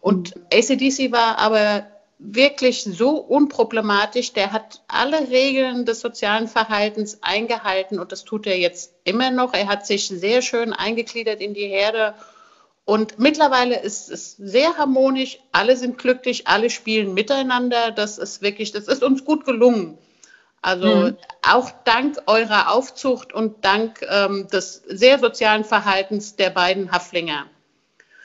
Und 0.00 0.34
ACDC 0.52 1.12
war 1.12 1.38
aber 1.38 1.86
wirklich 2.18 2.84
so 2.84 3.16
unproblematisch. 3.16 4.34
Der 4.34 4.52
hat 4.52 4.82
alle 4.86 5.30
Regeln 5.30 5.86
des 5.86 6.00
sozialen 6.00 6.46
Verhaltens 6.46 7.22
eingehalten 7.22 7.98
und 7.98 8.12
das 8.12 8.24
tut 8.24 8.46
er 8.46 8.58
jetzt 8.58 8.94
immer 9.04 9.30
noch. 9.30 9.54
Er 9.54 9.66
hat 9.66 9.86
sich 9.86 10.08
sehr 10.08 10.42
schön 10.42 10.74
eingegliedert 10.74 11.40
in 11.40 11.54
die 11.54 11.68
Herde 11.68 12.14
und 12.84 13.18
mittlerweile 13.18 13.80
ist 13.80 14.10
es 14.10 14.36
sehr 14.36 14.76
harmonisch, 14.76 15.38
alle 15.52 15.76
sind 15.76 15.96
glücklich, 15.96 16.46
alle 16.46 16.68
spielen 16.68 17.14
miteinander. 17.14 17.92
Das 17.92 18.18
ist 18.18 18.42
wirklich, 18.42 18.72
das 18.72 18.88
ist 18.88 19.02
uns 19.02 19.24
gut 19.24 19.46
gelungen. 19.46 19.96
Also 20.60 20.88
mhm. 20.88 21.16
auch 21.46 21.70
dank 21.84 22.16
eurer 22.26 22.70
Aufzucht 22.70 23.32
und 23.32 23.64
dank 23.64 24.00
ähm, 24.08 24.48
des 24.48 24.82
sehr 24.86 25.18
sozialen 25.18 25.64
Verhaltens 25.64 26.36
der 26.36 26.50
beiden 26.50 26.92
Haflinger. 26.92 27.46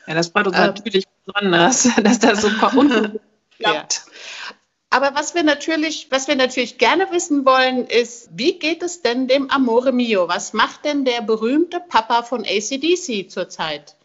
Ja, 0.07 0.13
das 0.13 0.29
freut 0.29 0.47
uns 0.47 0.57
ähm, 0.57 0.67
natürlich 0.67 1.05
besonders, 1.25 1.89
dass 2.03 2.19
das 2.19 2.41
so 2.41 2.49
klappt. 2.49 3.21
Ja. 3.61 3.85
Aber 4.89 5.15
was 5.15 5.35
wir 5.35 5.43
natürlich, 5.43 6.07
was 6.11 6.29
wir 6.29 6.37
natürlich 6.37 6.77
gerne 6.77 7.11
wissen 7.11 7.45
wollen, 7.45 7.85
ist, 7.85 8.29
wie 8.31 8.57
geht 8.57 8.81
es 8.83 9.01
denn 9.01 9.27
dem 9.27 9.51
Amore 9.51 9.91
Mio? 9.91 10.29
Was 10.29 10.53
macht 10.53 10.85
denn 10.85 11.03
der 11.03 11.21
berühmte 11.21 11.81
Papa 11.81 12.23
von 12.23 12.45
ACDC 12.45 13.29
zurzeit? 13.29 13.97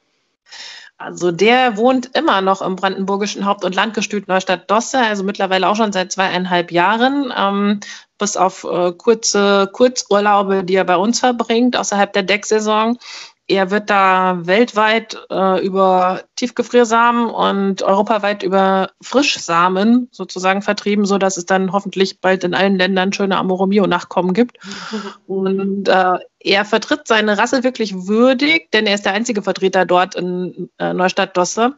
Also 0.97 1.33
der 1.33 1.77
wohnt 1.77 2.17
immer 2.17 2.41
noch 2.41 2.63
im 2.63 2.77
brandenburgischen 2.77 3.45
Haupt- 3.45 3.65
und 3.65 3.75
Landgestüt 3.75 4.29
Neustadt-Dosse, 4.29 4.99
also 4.99 5.25
mittlerweile 5.25 5.69
auch 5.69 5.75
schon 5.75 5.93
seit 5.93 6.13
zweieinhalb 6.13 6.71
Jahren, 6.71 7.33
ähm, 7.37 7.81
bis 8.17 8.37
auf 8.37 8.65
äh, 8.65 8.93
kurze 8.93 9.69
Kurzurlaube, 9.73 10.63
die 10.63 10.77
er 10.77 10.85
bei 10.85 10.97
uns 10.97 11.19
verbringt, 11.19 11.77
außerhalb 11.77 12.13
der 12.13 12.23
Decksaison. 12.23 12.99
Er 13.47 13.71
wird 13.71 13.91
da 13.91 14.39
weltweit 14.47 15.19
äh, 15.31 15.65
über 15.65 16.23
Tiefgefriersamen 16.37 17.29
und 17.29 17.83
europaweit 17.83 18.43
über 18.43 18.91
Frischsamen 19.03 20.09
sozusagen 20.13 20.63
vertrieben, 20.63 21.05
so 21.05 21.19
dass 21.19 21.37
es 21.37 21.45
dann 21.45 21.73
hoffentlich 21.73 22.21
bald 22.21 22.43
in 22.45 22.55
allen 22.55 22.77
Ländern 22.77 23.13
schöne 23.13 23.37
Amoromio-Nachkommen 23.37 24.33
gibt. 24.33 24.59
Und 25.27 25.89
äh, 25.89 26.19
er 26.41 26.65
vertritt 26.65 27.07
seine 27.07 27.37
Rasse 27.37 27.65
wirklich 27.65 28.07
würdig, 28.07 28.71
denn 28.73 28.87
er 28.87 28.95
ist 28.95 29.05
der 29.05 29.13
einzige 29.13 29.43
Vertreter 29.43 29.85
dort 29.85 30.15
in 30.15 30.71
äh, 30.79 30.95
Neustadt-Dosse 30.95 31.75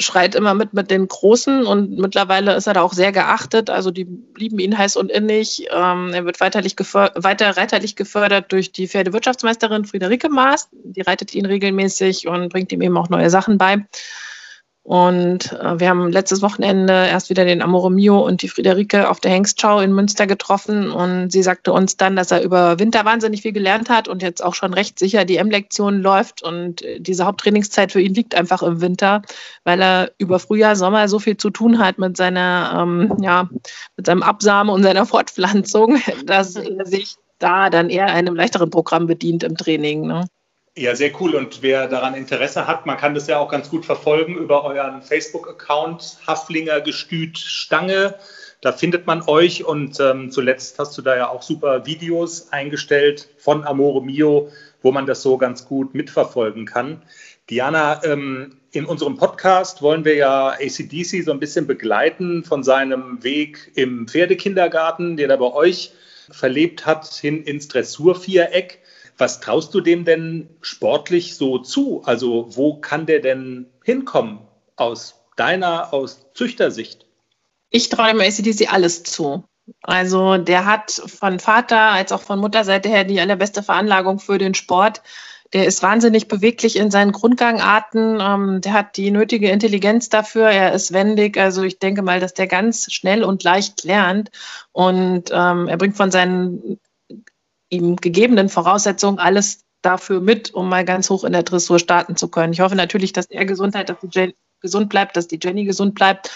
schreit 0.00 0.34
immer 0.34 0.54
mit 0.54 0.74
mit 0.74 0.90
den 0.90 1.06
Großen 1.06 1.66
und 1.66 1.98
mittlerweile 1.98 2.54
ist 2.54 2.66
er 2.66 2.74
da 2.74 2.82
auch 2.82 2.92
sehr 2.92 3.12
geachtet. 3.12 3.70
Also 3.70 3.90
die 3.90 4.06
lieben 4.36 4.58
ihn 4.58 4.76
heiß 4.76 4.96
und 4.96 5.10
innig. 5.10 5.66
Ähm, 5.70 6.10
er 6.12 6.24
wird 6.24 6.40
weiterlich 6.40 6.76
weiter 6.78 7.56
reiterlich 7.56 7.96
gefördert 7.96 8.52
durch 8.52 8.72
die 8.72 8.88
Pferdewirtschaftsmeisterin 8.88 9.84
Friederike 9.84 10.28
Maas. 10.28 10.68
Die 10.72 11.02
reitet 11.02 11.34
ihn 11.34 11.46
regelmäßig 11.46 12.26
und 12.26 12.48
bringt 12.50 12.72
ihm 12.72 12.82
eben 12.82 12.96
auch 12.96 13.08
neue 13.08 13.30
Sachen 13.30 13.58
bei. 13.58 13.84
Und 14.82 15.52
äh, 15.52 15.78
wir 15.78 15.90
haben 15.90 16.10
letztes 16.10 16.40
Wochenende 16.40 16.92
erst 16.92 17.28
wieder 17.28 17.44
den 17.44 17.60
Amore 17.60 17.90
Mio 17.90 18.18
und 18.26 18.40
die 18.40 18.48
Friederike 18.48 19.10
auf 19.10 19.20
der 19.20 19.30
Hengstschau 19.30 19.80
in 19.80 19.92
Münster 19.92 20.26
getroffen. 20.26 20.90
Und 20.90 21.30
sie 21.30 21.42
sagte 21.42 21.72
uns 21.72 21.98
dann, 21.98 22.16
dass 22.16 22.30
er 22.30 22.42
über 22.42 22.78
Winter 22.78 23.04
wahnsinnig 23.04 23.42
viel 23.42 23.52
gelernt 23.52 23.90
hat 23.90 24.08
und 24.08 24.22
jetzt 24.22 24.42
auch 24.42 24.54
schon 24.54 24.72
recht 24.72 24.98
sicher 24.98 25.26
die 25.26 25.36
M-Lektion 25.36 26.00
läuft. 26.00 26.42
Und 26.42 26.82
äh, 26.82 26.98
diese 26.98 27.26
Haupttrainingszeit 27.26 27.92
für 27.92 28.00
ihn 28.00 28.14
liegt 28.14 28.34
einfach 28.34 28.62
im 28.62 28.80
Winter, 28.80 29.20
weil 29.64 29.82
er 29.82 30.12
über 30.18 30.38
Frühjahr, 30.38 30.76
Sommer 30.76 31.08
so 31.08 31.18
viel 31.18 31.36
zu 31.36 31.50
tun 31.50 31.78
hat 31.78 31.98
mit 31.98 32.16
seiner, 32.16 32.80
ähm, 32.82 33.16
ja, 33.20 33.50
mit 33.96 34.06
seinem 34.06 34.22
Absamen 34.22 34.74
und 34.74 34.82
seiner 34.82 35.04
Fortpflanzung, 35.10 35.98
dass 36.24 36.56
er 36.56 36.86
sich 36.86 37.16
da 37.38 37.68
dann 37.68 37.90
eher 37.90 38.06
einem 38.06 38.34
leichteren 38.34 38.70
Programm 38.70 39.06
bedient 39.06 39.42
im 39.42 39.56
Training. 39.56 40.06
Ne? 40.06 40.24
Ja, 40.76 40.94
sehr 40.94 41.10
cool. 41.20 41.34
Und 41.34 41.62
wer 41.62 41.88
daran 41.88 42.14
Interesse 42.14 42.66
hat, 42.66 42.86
man 42.86 42.96
kann 42.96 43.14
das 43.14 43.26
ja 43.26 43.38
auch 43.38 43.50
ganz 43.50 43.68
gut 43.70 43.84
verfolgen 43.84 44.36
über 44.36 44.64
euren 44.64 45.02
Facebook-Account 45.02 46.18
Haflinger 46.26 46.80
Gestüt 46.80 47.38
Stange. 47.38 48.14
Da 48.60 48.72
findet 48.72 49.06
man 49.06 49.22
euch 49.26 49.64
und 49.64 49.98
ähm, 50.00 50.30
zuletzt 50.30 50.78
hast 50.78 50.96
du 50.96 51.02
da 51.02 51.16
ja 51.16 51.28
auch 51.28 51.42
super 51.42 51.86
Videos 51.86 52.52
eingestellt 52.52 53.28
von 53.38 53.64
Amore 53.64 54.04
Mio, 54.04 54.52
wo 54.82 54.92
man 54.92 55.06
das 55.06 55.22
so 55.22 55.38
ganz 55.38 55.66
gut 55.66 55.94
mitverfolgen 55.94 56.66
kann. 56.66 57.02
Diana, 57.48 58.04
ähm, 58.04 58.58
in 58.70 58.84
unserem 58.84 59.16
Podcast 59.16 59.82
wollen 59.82 60.04
wir 60.04 60.14
ja 60.14 60.50
ACDC 60.50 61.24
so 61.24 61.32
ein 61.32 61.40
bisschen 61.40 61.66
begleiten 61.66 62.44
von 62.44 62.62
seinem 62.62 63.24
Weg 63.24 63.72
im 63.74 64.06
Pferdekindergarten, 64.06 65.16
den 65.16 65.30
er 65.30 65.38
bei 65.38 65.52
euch 65.52 65.92
verlebt 66.30 66.86
hat, 66.86 67.06
hin 67.12 67.42
ins 67.42 67.66
Dressurviereck. 67.66 68.78
Was 69.20 69.40
traust 69.40 69.74
du 69.74 69.80
dem 69.80 70.04
denn 70.04 70.48
sportlich 70.62 71.36
so 71.36 71.58
zu? 71.58 72.02
Also 72.04 72.46
wo 72.56 72.80
kann 72.80 73.06
der 73.06 73.20
denn 73.20 73.66
hinkommen 73.84 74.40
aus 74.76 75.14
deiner, 75.36 75.92
aus 75.92 76.26
Züchtersicht? 76.34 77.06
Ich 77.70 77.88
traue 77.88 78.08
dem 78.08 78.20
ACDC 78.20 78.72
alles 78.72 79.02
zu. 79.02 79.44
Also 79.82 80.38
der 80.38 80.64
hat 80.64 80.90
von 80.90 81.38
Vater 81.38 81.78
als 81.78 82.12
auch 82.12 82.22
von 82.22 82.40
Mutterseite 82.40 82.88
her 82.88 83.04
die 83.04 83.20
allerbeste 83.20 83.62
Veranlagung 83.62 84.18
für 84.18 84.38
den 84.38 84.54
Sport. 84.54 85.02
Der 85.52 85.66
ist 85.66 85.82
wahnsinnig 85.82 86.28
beweglich 86.28 86.76
in 86.76 86.90
seinen 86.90 87.12
Grundgangarten. 87.12 88.20
Ähm, 88.20 88.60
der 88.60 88.72
hat 88.72 88.96
die 88.96 89.10
nötige 89.10 89.50
Intelligenz 89.50 90.08
dafür. 90.08 90.48
Er 90.48 90.72
ist 90.72 90.92
wendig. 90.92 91.36
Also 91.38 91.62
ich 91.62 91.78
denke 91.78 92.02
mal, 92.02 92.20
dass 92.20 92.34
der 92.34 92.46
ganz 92.46 92.92
schnell 92.92 93.24
und 93.24 93.42
leicht 93.42 93.84
lernt. 93.84 94.30
Und 94.72 95.30
ähm, 95.32 95.68
er 95.68 95.76
bringt 95.76 95.96
von 95.96 96.10
seinen 96.10 96.78
ihm 97.70 97.96
gegebenen 97.96 98.48
Voraussetzungen 98.48 99.18
alles 99.18 99.64
dafür 99.82 100.20
mit, 100.20 100.52
um 100.52 100.68
mal 100.68 100.84
ganz 100.84 101.08
hoch 101.08 101.24
in 101.24 101.32
der 101.32 101.42
Dressur 101.42 101.78
starten 101.78 102.16
zu 102.16 102.28
können. 102.28 102.52
Ich 102.52 102.60
hoffe 102.60 102.74
natürlich, 102.76 103.12
dass 103.12 103.26
er 103.26 103.46
Gesundheit, 103.46 103.88
dass 103.88 104.00
die 104.00 104.08
Jenny 104.10 104.34
gesund 104.60 104.90
bleibt, 104.90 105.16
dass 105.16 105.28
die 105.28 105.38
Jenny 105.42 105.64
gesund 105.64 105.94
bleibt. 105.94 106.30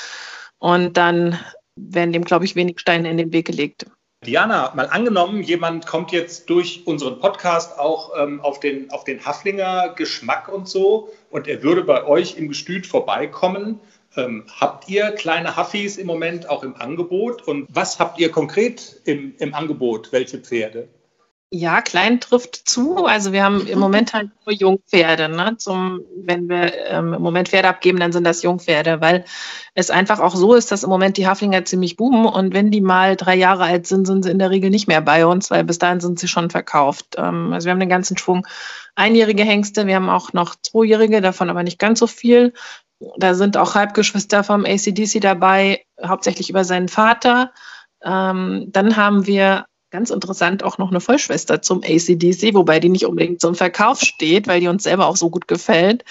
Und 0.59 0.97
dann 0.97 1.39
werden 1.77 2.13
dem, 2.13 2.25
glaube 2.25 2.45
ich, 2.45 2.57
wenig 2.57 2.81
Steine 2.81 3.11
in 3.11 3.19
den 3.19 3.33
Weg 3.33 3.47
gelegt. 3.47 3.87
Diana, 4.25 4.73
mal 4.75 4.89
angenommen, 4.89 5.43
jemand 5.43 5.87
kommt 5.87 6.11
jetzt 6.11 6.49
durch 6.49 6.87
unseren 6.87 7.21
Podcast 7.21 7.79
auch 7.79 8.13
ähm, 8.19 8.41
auf, 8.41 8.59
den, 8.59 8.91
auf 8.91 9.05
den 9.05 9.23
Haflinger 9.23 9.91
Geschmack 9.95 10.49
und 10.49 10.67
so 10.67 11.11
und 11.31 11.47
er 11.47 11.63
würde 11.63 11.85
bei 11.85 12.05
euch 12.07 12.39
im 12.39 12.49
Gestüt 12.49 12.87
vorbeikommen. 12.87 13.81
Ähm, 14.17 14.47
habt 14.59 14.89
ihr 14.89 15.11
kleine 15.11 15.59
Huffis 15.59 15.99
im 15.99 16.07
Moment 16.07 16.49
auch 16.49 16.63
im 16.63 16.75
Angebot 16.77 17.43
und 17.43 17.67
was 17.69 17.99
habt 17.99 18.19
ihr 18.19 18.31
konkret 18.31 19.03
im, 19.05 19.35
im 19.39 19.53
Angebot? 19.53 20.11
Welche 20.11 20.39
Pferde? 20.39 20.89
Ja, 21.57 21.83
klein 21.83 22.19
trifft 22.19 22.69
zu. 22.69 23.07
Also 23.07 23.31
wir 23.31 23.45
haben 23.45 23.69
im 23.69 23.79
Moment 23.79 24.13
halt 24.13 24.29
nur 24.45 24.53
Jungpferde. 24.53 25.29
Ne? 25.29 25.57
Zum, 25.57 26.01
wenn 26.17 26.49
wir 26.49 26.75
ähm, 26.89 27.15
im 27.15 27.23
Moment 27.23 27.49
Pferde 27.49 27.69
abgeben, 27.69 28.01
dann 28.01 28.11
sind 28.11 28.25
das 28.25 28.43
Jungpferde, 28.43 29.01
weil 29.01 29.25
es 29.73 29.89
einfach 29.89 30.19
auch 30.19 30.35
so 30.35 30.55
ist, 30.55 30.73
dass 30.73 30.83
im 30.83 30.91
Moment 30.91 31.17
die 31.17 31.29
Haflinger 31.29 31.65
ziemlich 31.65 31.95
boomen 31.95 32.27
und 32.27 32.55
wenn 32.55 32.73
die 32.73 32.81
mal 32.81 33.15
drei 33.15 33.37
Jahre 33.37 33.63
alt 33.63 33.87
sind, 33.87 34.05
sind 34.05 34.25
sie 34.25 34.33
in 34.33 34.41
der 34.41 34.51
Regel 34.51 34.69
nicht 34.69 34.89
mehr 34.89 35.01
bei 35.01 35.27
uns, 35.27 35.49
weil 35.49 35.63
bis 35.63 35.79
dahin 35.79 36.01
sind 36.01 36.19
sie 36.19 36.27
schon 36.27 36.51
verkauft. 36.51 37.15
Ähm, 37.19 37.53
also 37.53 37.67
wir 37.67 37.71
haben 37.71 37.79
den 37.79 37.89
ganzen 37.89 38.19
Schwung 38.19 38.45
einjährige 38.97 39.45
Hengste, 39.45 39.87
wir 39.87 39.95
haben 39.95 40.11
auch 40.11 40.33
noch 40.33 40.57
zweijährige, 40.61 41.21
davon 41.21 41.51
aber 41.51 41.63
nicht 41.63 41.79
ganz 41.79 42.01
so 42.01 42.09
viel. 42.09 42.53
Da 43.17 43.35
sind 43.35 43.57
auch 43.57 43.77
Halbgeschwister 43.77 44.43
vom 44.43 44.65
ACDC 44.65 45.21
dabei, 45.21 45.85
hauptsächlich 46.05 46.51
über 46.51 46.65
seinen 46.65 46.89
Vater. 46.89 47.53
Ähm, 48.03 48.67
dann 48.73 48.97
haben 48.97 49.29
wir 49.29 49.67
ganz 49.95 50.11
interessant 50.11 50.65
auch 50.65 50.77
noch 50.77 50.91
eine 50.91 51.01
Vollschwester 51.01 51.63
zum 51.63 51.79
ACDC, 51.85 52.53
wobei 52.55 52.81
die 52.81 52.89
nicht 52.89 53.07
unbedingt 53.07 53.41
zum 53.41 53.55
Verkauf 53.55 54.01
steht, 54.01 54.49
weil 54.49 54.59
die 54.59 54.67
uns 54.67 54.83
selber 54.83 55.07
auch 55.07 55.15
so 55.15 55.31
gut 55.31 55.47
gefällt. 55.47 56.05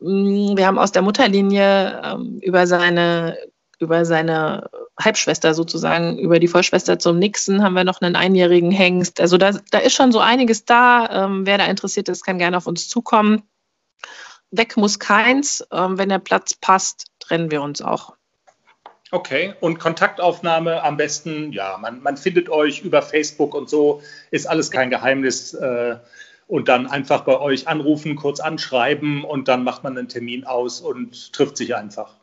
Mm, 0.00 0.56
wir 0.56 0.66
haben 0.66 0.78
aus 0.78 0.90
der 0.92 1.02
Mutterlinie 1.02 2.00
ähm, 2.02 2.38
über 2.40 2.66
seine 2.66 3.36
über 3.78 4.04
seine 4.06 4.70
Halbschwester 4.98 5.54
sozusagen, 5.54 6.18
über 6.18 6.38
die 6.38 6.48
Vollschwester 6.48 6.98
zum 6.98 7.18
Nixon 7.18 7.62
haben 7.62 7.74
wir 7.74 7.84
noch 7.84 8.00
einen 8.00 8.16
einjährigen 8.16 8.70
Hengst. 8.70 9.20
Also 9.20 9.38
da, 9.38 9.52
da 9.70 9.78
ist 9.78 9.94
schon 9.94 10.12
so 10.12 10.20
einiges 10.20 10.64
da. 10.64 11.24
Ähm, 11.24 11.46
wer 11.46 11.58
da 11.58 11.66
interessiert 11.66 12.08
ist, 12.08 12.24
kann 12.24 12.38
gerne 12.38 12.56
auf 12.56 12.66
uns 12.66 12.88
zukommen. 12.88 13.42
Weg 14.50 14.76
muss 14.76 14.98
keins. 14.98 15.66
Ähm, 15.72 15.98
wenn 15.98 16.10
der 16.10 16.18
Platz 16.18 16.54
passt, 16.54 17.06
trennen 17.20 17.50
wir 17.50 17.62
uns 17.62 17.80
auch. 17.82 18.14
Okay, 19.12 19.54
und 19.60 19.80
Kontaktaufnahme 19.80 20.82
am 20.84 20.96
besten, 20.96 21.52
ja, 21.52 21.78
man, 21.78 22.00
man 22.02 22.16
findet 22.16 22.48
euch 22.48 22.82
über 22.82 23.02
Facebook 23.02 23.54
und 23.54 23.68
so, 23.68 24.02
ist 24.30 24.46
alles 24.46 24.70
kein 24.70 24.90
Geheimnis. 24.90 25.54
Äh, 25.54 25.96
und 26.50 26.68
dann 26.68 26.88
einfach 26.88 27.22
bei 27.22 27.38
euch 27.38 27.68
anrufen, 27.68 28.16
kurz 28.16 28.40
anschreiben 28.40 29.24
und 29.24 29.46
dann 29.46 29.62
macht 29.62 29.84
man 29.84 29.96
einen 29.96 30.08
Termin 30.08 30.44
aus 30.44 30.80
und 30.80 31.32
trifft 31.32 31.56
sich 31.56 31.76
einfach. 31.76 32.16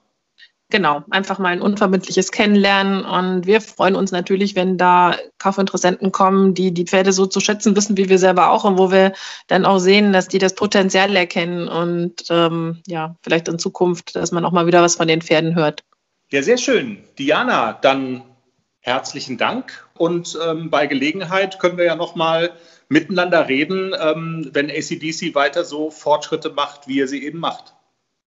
Genau, 0.69 1.01
einfach 1.09 1.39
mal 1.39 1.53
ein 1.53 1.61
unverbindliches 1.61 2.33
Kennenlernen. 2.33 3.05
Und 3.05 3.47
wir 3.47 3.61
freuen 3.61 3.95
uns 3.95 4.11
natürlich, 4.11 4.53
wenn 4.57 4.77
da 4.77 5.15
Kaufinteressenten 5.37 6.11
kommen, 6.11 6.53
die 6.53 6.73
die 6.73 6.83
Pferde 6.83 7.13
so 7.13 7.25
zu 7.25 7.39
schätzen 7.39 7.73
wissen, 7.77 7.95
wie 7.95 8.09
wir 8.09 8.19
selber 8.19 8.51
auch, 8.51 8.65
und 8.65 8.77
wo 8.77 8.91
wir 8.91 9.13
dann 9.47 9.65
auch 9.65 9.79
sehen, 9.79 10.11
dass 10.11 10.27
die 10.27 10.39
das 10.39 10.55
Potenzial 10.55 11.15
erkennen 11.15 11.69
und 11.69 12.25
ähm, 12.29 12.81
ja, 12.85 13.15
vielleicht 13.23 13.47
in 13.47 13.59
Zukunft, 13.59 14.17
dass 14.17 14.33
man 14.33 14.43
auch 14.43 14.51
mal 14.51 14.67
wieder 14.67 14.81
was 14.81 14.95
von 14.95 15.07
den 15.07 15.21
Pferden 15.21 15.55
hört. 15.55 15.85
Ja, 16.29 16.43
sehr 16.43 16.57
schön. 16.57 17.03
Diana, 17.17 17.73
dann 17.73 18.23
herzlichen 18.81 19.37
Dank. 19.37 19.87
Und 19.97 20.37
ähm, 20.45 20.69
bei 20.69 20.87
Gelegenheit 20.87 21.59
können 21.59 21.77
wir 21.77 21.85
ja 21.85 21.95
nochmal 21.95 22.51
miteinander 22.89 23.47
reden, 23.47 23.93
ähm, 23.97 24.49
wenn 24.51 24.69
ACDC 24.69 25.35
weiter 25.35 25.63
so 25.63 25.89
Fortschritte 25.89 26.49
macht, 26.49 26.87
wie 26.87 26.99
er 26.99 27.07
sie 27.07 27.23
eben 27.23 27.39
macht. 27.39 27.75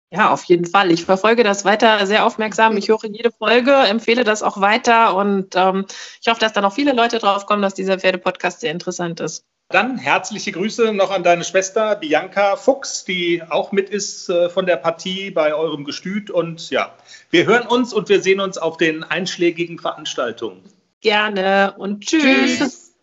Ja, 0.10 0.32
auf 0.32 0.44
jeden 0.46 0.66
Fall. 0.66 0.92
Ich 0.92 1.04
verfolge 1.04 1.44
das 1.44 1.66
weiter 1.66 2.06
sehr 2.08 2.26
aufmerksam. 2.26 2.78
Ich 2.78 2.88
höre 2.88 3.06
jede 3.06 3.32
Folge, 3.32 3.74
empfehle 3.74 4.24
das 4.24 4.42
auch 4.42 4.62
weiter 4.62 5.16
und 5.16 5.56
ähm, 5.56 5.86
ich 6.22 6.30
hoffe, 6.30 6.40
dass 6.40 6.54
da 6.54 6.62
noch 6.62 6.74
viele 6.74 6.94
Leute 6.94 7.20
drauf 7.20 7.46
kommen, 7.46 7.62
dass 7.62 7.74
dieser 7.74 8.00
Pferdepodcast 8.00 8.62
sehr 8.62 8.72
interessant 8.72 9.20
ist. 9.20 9.46
Dann 9.70 9.98
herzliche 9.98 10.54
Grüße 10.54 10.94
noch 10.94 11.12
an 11.12 11.24
deine 11.24 11.44
Schwester 11.44 11.98
Bianca 11.98 12.56
Fuchs, 12.56 13.04
die 13.04 13.44
auch 13.50 13.74
mit 13.74 13.90
ist 13.90 14.30
äh, 14.30 14.50
von 14.50 14.66
der 14.66 14.78
Partie 14.78 15.30
bei 15.30 15.54
eurem 15.54 15.84
Gestüt. 15.84 16.32
Und 16.32 16.70
ja, 16.70 16.96
wir 17.32 17.46
hören 17.46 17.68
uns 17.68 17.94
und 17.94 18.08
wir 18.08 18.22
sehen 18.22 18.40
uns 18.40 18.58
auf 18.58 18.78
den 18.78 19.04
einschlägigen 19.04 19.78
Veranstaltungen. 19.78 20.64
Gerne 21.02 21.76
und 21.78 22.06
tschüss. 22.06 22.60
tschüss. 22.60 22.94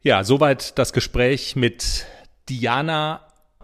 Ja, 0.00 0.24
soweit 0.24 0.78
das 0.78 0.94
Gespräch 0.94 1.56
mit 1.56 2.06
Diana. 2.48 3.20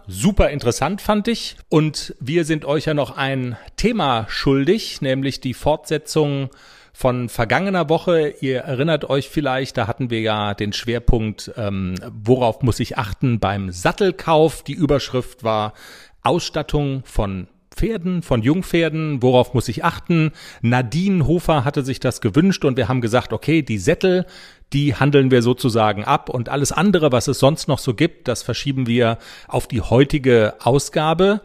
Super 0.07 0.51
interessant 0.51 1.01
fand 1.01 1.29
ich. 1.29 1.57
Und 1.71 2.15
wir 2.21 2.45
sind 2.45 2.67
euch 2.67 2.85
ja 2.85 2.93
noch 2.93 3.17
ein 3.17 3.57
Thema 3.77 4.27
schuldig, 4.29 5.01
nämlich 5.01 5.41
die 5.41 5.55
Fortsetzung 5.55 6.51
von 6.95 7.29
vergangener 7.29 7.91
Woche. 7.91 8.35
Ihr 8.41 8.61
erinnert 8.61 9.11
euch 9.11 9.29
vielleicht, 9.29 9.77
da 9.77 9.87
hatten 9.87 10.09
wir 10.09 10.21
ja 10.21 10.55
den 10.55 10.73
Schwerpunkt, 10.73 11.53
ähm, 11.57 11.97
worauf 12.11 12.63
muss 12.63 12.81
ich 12.81 12.97
achten 12.97 13.41
beim 13.41 13.71
Sattelkauf. 13.71 14.63
Die 14.63 14.73
Überschrift 14.73 15.43
war 15.43 15.75
Ausstattung 16.23 17.03
von 17.05 17.49
Pferden, 17.75 18.23
von 18.23 18.43
Jungpferden, 18.43 19.21
worauf 19.23 19.53
muss 19.53 19.69
ich 19.69 19.85
achten? 19.85 20.31
Nadine 20.63 21.27
Hofer 21.27 21.65
hatte 21.65 21.85
sich 21.85 21.99
das 21.99 22.21
gewünscht 22.21 22.65
und 22.65 22.77
wir 22.77 22.89
haben 22.89 23.01
gesagt, 23.01 23.33
okay, 23.33 23.63
die 23.63 23.79
Sättel, 23.79 24.25
die 24.73 24.95
handeln 24.95 25.33
wir 25.33 25.43
sozusagen 25.43 26.05
ab 26.05 26.29
und 26.29 26.49
alles 26.49 26.71
andere, 26.71 27.11
was 27.11 27.27
es 27.27 27.41
sonst 27.41 27.67
noch 27.67 27.81
so 27.81 27.95
gibt, 27.95 28.29
das 28.29 28.45
verschieben 28.45 28.87
wir 28.87 29.19
auf 29.49 29.67
die 29.67 29.81
heutige 29.81 30.55
Ausgabe. 30.61 31.41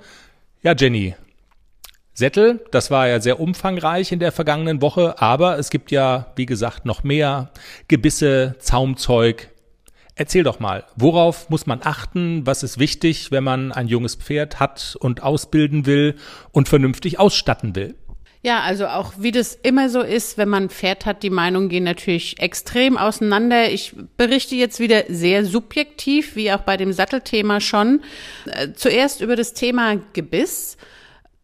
Ja, 0.61 0.75
Jenny, 0.77 1.15
Sättel, 2.19 2.63
das 2.71 2.91
war 2.91 3.07
ja 3.07 3.19
sehr 3.19 3.39
umfangreich 3.39 4.11
in 4.11 4.19
der 4.19 4.31
vergangenen 4.31 4.81
Woche, 4.81 5.19
aber 5.19 5.57
es 5.57 5.71
gibt 5.71 5.89
ja, 5.89 6.27
wie 6.35 6.45
gesagt, 6.45 6.85
noch 6.85 7.03
mehr 7.03 7.49
Gebisse, 7.87 8.55
Zaumzeug. 8.59 9.49
Erzähl 10.15 10.43
doch 10.43 10.59
mal, 10.59 10.83
worauf 10.97 11.49
muss 11.49 11.65
man 11.65 11.79
achten? 11.81 12.45
Was 12.45 12.61
ist 12.61 12.77
wichtig, 12.77 13.31
wenn 13.31 13.43
man 13.43 13.71
ein 13.71 13.87
junges 13.87 14.15
Pferd 14.15 14.59
hat 14.59 14.97
und 14.99 15.23
ausbilden 15.23 15.85
will 15.85 16.15
und 16.51 16.67
vernünftig 16.69 17.19
ausstatten 17.19 17.75
will? 17.75 17.95
Ja, 18.41 18.61
also 18.61 18.87
auch 18.87 19.13
wie 19.17 19.31
das 19.31 19.55
immer 19.55 19.89
so 19.89 20.01
ist, 20.01 20.37
wenn 20.37 20.47
man 20.47 20.63
ein 20.63 20.69
Pferd 20.69 21.05
hat, 21.05 21.23
die 21.23 21.29
Meinungen 21.29 21.67
gehen 21.67 21.83
natürlich 21.83 22.39
extrem 22.39 22.97
auseinander. 22.97 23.69
Ich 23.69 23.93
berichte 24.15 24.55
jetzt 24.55 24.79
wieder 24.79 25.03
sehr 25.09 25.45
subjektiv, 25.45 26.37
wie 26.37 26.51
auch 26.51 26.61
bei 26.61 26.77
dem 26.77 26.93
Sattelthema 26.93 27.59
schon. 27.59 28.01
Äh, 28.45 28.73
zuerst 28.73 29.19
über 29.21 29.35
das 29.35 29.53
Thema 29.53 29.97
Gebiss. 30.13 30.77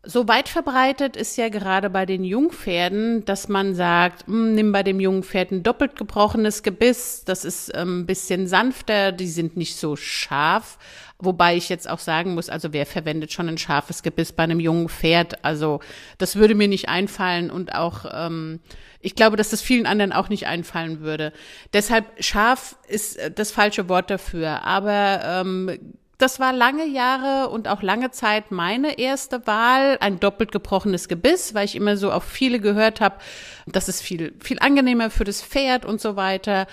So 0.08 0.28
weit 0.28 0.50
verbreitet 0.50 1.18
ist 1.18 1.36
ja 1.36 1.50
gerade 1.50 1.90
bei 1.90 2.06
den 2.06 2.24
Jungpferden, 2.24 3.26
dass 3.26 3.48
man 3.48 3.74
sagt, 3.74 4.28
hm, 4.28 4.54
nimm 4.54 4.72
bei 4.72 4.84
dem 4.84 5.00
jungen 5.00 5.24
Pferd 5.24 5.52
ein 5.52 5.64
doppelt 5.64 5.96
gebrochenes 5.96 6.62
Gebiss, 6.62 7.24
das 7.26 7.44
ist 7.44 7.72
ähm, 7.74 8.02
ein 8.02 8.06
bisschen 8.06 8.48
sanfter, 8.48 9.12
die 9.12 9.28
sind 9.28 9.58
nicht 9.58 9.78
so 9.78 9.96
scharf. 9.96 10.78
Wobei 11.18 11.56
ich 11.56 11.70
jetzt 11.70 11.90
auch 11.90 12.00
sagen 12.00 12.36
muss, 12.36 12.50
also 12.50 12.74
wer 12.74 12.86
verwendet 12.86 13.32
schon 13.32 13.48
ein 13.48 13.58
scharfes 13.58 14.04
Gebiss 14.04 14.34
bei 14.34 14.44
einem 14.44 14.60
jungen 14.60 14.90
Pferd? 14.90 15.44
Also 15.46 15.80
das 16.18 16.36
würde 16.36 16.56
mir 16.56 16.68
nicht 16.68 16.90
einfallen 16.90 17.50
und 17.50 17.74
auch 17.74 18.06
ähm, 18.12 18.60
ich 19.06 19.14
glaube, 19.14 19.38
dass 19.38 19.52
das 19.52 19.62
vielen 19.62 19.86
anderen 19.86 20.12
auch 20.12 20.30
nicht 20.30 20.48
einfallen 20.48 21.02
würde. 21.02 21.32
Deshalb 21.74 22.06
scharf 22.24 22.76
ist 22.88 23.18
äh, 23.18 23.30
das 23.30 23.52
falsche 23.52 23.88
Wort 23.88 24.10
dafür. 24.10 24.64
Aber 24.64 25.22
ähm, 25.24 25.98
das 26.18 26.40
war 26.40 26.54
lange 26.54 26.86
Jahre 26.86 27.50
und 27.50 27.68
auch 27.68 27.82
lange 27.82 28.12
Zeit 28.12 28.52
meine 28.52 28.98
erste 28.98 29.46
Wahl, 29.48 29.98
ein 30.00 30.20
doppelt 30.20 30.52
gebrochenes 30.52 31.08
Gebiss, 31.08 31.54
weil 31.54 31.66
ich 31.66 31.76
immer 31.76 31.98
so 31.98 32.12
auf 32.12 32.24
viele 32.24 32.60
gehört 32.60 33.02
habe, 33.02 33.18
das 33.66 33.90
ist 33.90 34.02
viel, 34.02 34.34
viel 34.42 34.60
angenehmer 34.60 35.10
für 35.10 35.24
das 35.24 35.42
Pferd 35.42 35.86
und 35.86 36.00
so 36.00 36.16
weiter. 36.16 36.68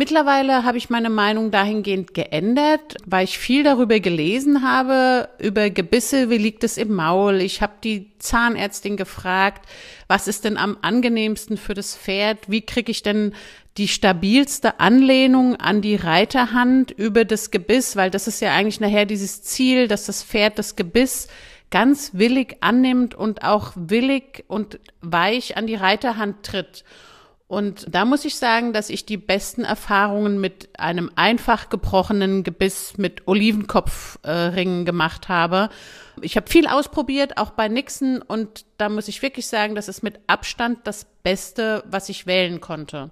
Mittlerweile 0.00 0.62
habe 0.62 0.78
ich 0.78 0.90
meine 0.90 1.10
Meinung 1.10 1.50
dahingehend 1.50 2.14
geändert, 2.14 2.94
weil 3.04 3.24
ich 3.24 3.36
viel 3.36 3.64
darüber 3.64 3.98
gelesen 3.98 4.62
habe, 4.62 5.28
über 5.40 5.70
Gebisse, 5.70 6.30
wie 6.30 6.38
liegt 6.38 6.62
es 6.62 6.76
im 6.76 6.94
Maul. 6.94 7.40
Ich 7.40 7.62
habe 7.62 7.72
die 7.82 8.12
Zahnärztin 8.20 8.96
gefragt, 8.96 9.68
was 10.06 10.28
ist 10.28 10.44
denn 10.44 10.56
am 10.56 10.78
angenehmsten 10.82 11.56
für 11.56 11.74
das 11.74 11.96
Pferd? 11.96 12.48
Wie 12.48 12.60
kriege 12.60 12.92
ich 12.92 13.02
denn 13.02 13.34
die 13.76 13.88
stabilste 13.88 14.78
Anlehnung 14.78 15.56
an 15.56 15.82
die 15.82 15.96
Reiterhand 15.96 16.92
über 16.92 17.24
das 17.24 17.50
Gebiss? 17.50 17.96
Weil 17.96 18.12
das 18.12 18.28
ist 18.28 18.40
ja 18.40 18.54
eigentlich 18.54 18.78
nachher 18.78 19.04
dieses 19.04 19.42
Ziel, 19.42 19.88
dass 19.88 20.06
das 20.06 20.22
Pferd 20.22 20.60
das 20.60 20.76
Gebiss 20.76 21.26
ganz 21.72 22.12
willig 22.14 22.58
annimmt 22.60 23.16
und 23.16 23.42
auch 23.42 23.72
willig 23.74 24.44
und 24.46 24.78
weich 25.00 25.56
an 25.56 25.66
die 25.66 25.74
Reiterhand 25.74 26.44
tritt. 26.44 26.84
Und 27.48 27.86
da 27.88 28.04
muss 28.04 28.26
ich 28.26 28.36
sagen, 28.36 28.74
dass 28.74 28.90
ich 28.90 29.06
die 29.06 29.16
besten 29.16 29.64
Erfahrungen 29.64 30.38
mit 30.38 30.68
einem 30.78 31.10
einfach 31.16 31.70
gebrochenen 31.70 32.44
Gebiss 32.44 32.98
mit 32.98 33.26
Olivenkopfringen 33.26 34.82
äh, 34.82 34.84
gemacht 34.84 35.30
habe. 35.30 35.70
Ich 36.20 36.36
habe 36.36 36.50
viel 36.50 36.66
ausprobiert, 36.66 37.38
auch 37.38 37.50
bei 37.50 37.68
Nixon, 37.68 38.20
und 38.20 38.66
da 38.76 38.90
muss 38.90 39.08
ich 39.08 39.22
wirklich 39.22 39.46
sagen, 39.46 39.74
das 39.74 39.88
ist 39.88 40.02
mit 40.02 40.20
Abstand 40.26 40.80
das 40.84 41.06
Beste, 41.22 41.84
was 41.90 42.10
ich 42.10 42.26
wählen 42.26 42.60
konnte. 42.60 43.10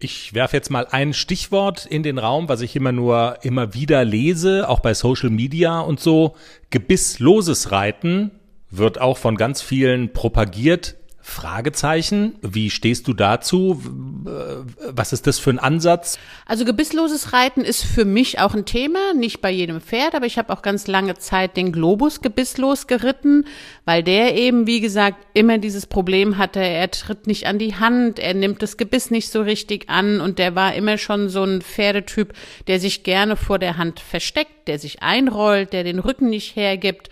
Ich 0.00 0.34
werfe 0.34 0.56
jetzt 0.56 0.70
mal 0.70 0.88
ein 0.90 1.12
Stichwort 1.12 1.86
in 1.86 2.02
den 2.02 2.18
Raum, 2.18 2.48
was 2.48 2.62
ich 2.62 2.74
immer 2.74 2.90
nur 2.90 3.38
immer 3.42 3.74
wieder 3.74 4.04
lese, 4.04 4.68
auch 4.68 4.80
bei 4.80 4.94
Social 4.94 5.30
Media 5.30 5.78
und 5.78 6.00
so. 6.00 6.34
Gebissloses 6.70 7.70
Reiten 7.70 8.32
wird 8.70 9.00
auch 9.00 9.18
von 9.18 9.36
ganz 9.36 9.62
vielen 9.62 10.12
propagiert. 10.12 10.96
Fragezeichen. 11.22 12.36
Wie 12.40 12.70
stehst 12.70 13.06
du 13.06 13.12
dazu? 13.12 13.80
Was 13.84 15.12
ist 15.12 15.26
das 15.26 15.38
für 15.38 15.50
ein 15.50 15.58
Ansatz? 15.58 16.18
Also 16.46 16.64
gebissloses 16.64 17.32
Reiten 17.32 17.60
ist 17.60 17.84
für 17.84 18.04
mich 18.04 18.38
auch 18.38 18.54
ein 18.54 18.64
Thema, 18.64 19.12
nicht 19.14 19.40
bei 19.40 19.50
jedem 19.50 19.80
Pferd, 19.80 20.14
aber 20.14 20.26
ich 20.26 20.38
habe 20.38 20.52
auch 20.52 20.62
ganz 20.62 20.86
lange 20.86 21.16
Zeit 21.16 21.56
den 21.56 21.72
Globus 21.72 22.22
gebisslos 22.22 22.86
geritten, 22.86 23.44
weil 23.84 24.02
der 24.02 24.34
eben, 24.34 24.66
wie 24.66 24.80
gesagt, 24.80 25.18
immer 25.34 25.58
dieses 25.58 25.86
Problem 25.86 26.38
hatte, 26.38 26.60
er 26.60 26.90
tritt 26.90 27.26
nicht 27.26 27.46
an 27.46 27.58
die 27.58 27.76
Hand, 27.76 28.18
er 28.18 28.34
nimmt 28.34 28.62
das 28.62 28.76
Gebiss 28.76 29.10
nicht 29.10 29.30
so 29.30 29.42
richtig 29.42 29.90
an 29.90 30.20
und 30.20 30.38
der 30.38 30.54
war 30.54 30.74
immer 30.74 30.96
schon 30.96 31.28
so 31.28 31.44
ein 31.44 31.60
Pferdetyp, 31.60 32.32
der 32.66 32.80
sich 32.80 33.02
gerne 33.02 33.36
vor 33.36 33.58
der 33.58 33.76
Hand 33.76 34.00
versteckt, 34.00 34.68
der 34.68 34.78
sich 34.78 35.02
einrollt, 35.02 35.72
der 35.72 35.84
den 35.84 35.98
Rücken 35.98 36.30
nicht 36.30 36.56
hergibt. 36.56 37.10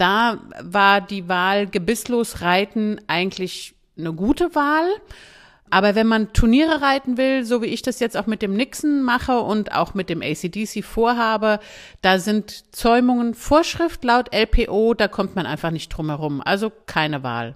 Da 0.00 0.38
war 0.62 1.02
die 1.02 1.28
Wahl 1.28 1.66
gebisslos 1.66 2.40
reiten 2.40 3.02
eigentlich 3.06 3.74
eine 3.98 4.14
gute 4.14 4.54
Wahl. 4.54 4.88
Aber 5.68 5.94
wenn 5.94 6.06
man 6.06 6.32
Turniere 6.32 6.80
reiten 6.80 7.18
will, 7.18 7.44
so 7.44 7.60
wie 7.60 7.66
ich 7.66 7.82
das 7.82 8.00
jetzt 8.00 8.16
auch 8.16 8.26
mit 8.26 8.40
dem 8.40 8.54
Nixon 8.54 9.02
mache 9.02 9.40
und 9.40 9.72
auch 9.72 9.92
mit 9.92 10.08
dem 10.08 10.22
ACDC 10.22 10.82
vorhabe, 10.82 11.60
da 12.00 12.18
sind 12.18 12.74
Zäumungen 12.74 13.34
Vorschrift 13.34 14.02
laut 14.02 14.34
LPO, 14.34 14.94
da 14.94 15.06
kommt 15.06 15.36
man 15.36 15.44
einfach 15.44 15.70
nicht 15.70 15.90
drum 15.90 16.08
herum. 16.08 16.40
Also 16.42 16.72
keine 16.86 17.22
Wahl. 17.22 17.54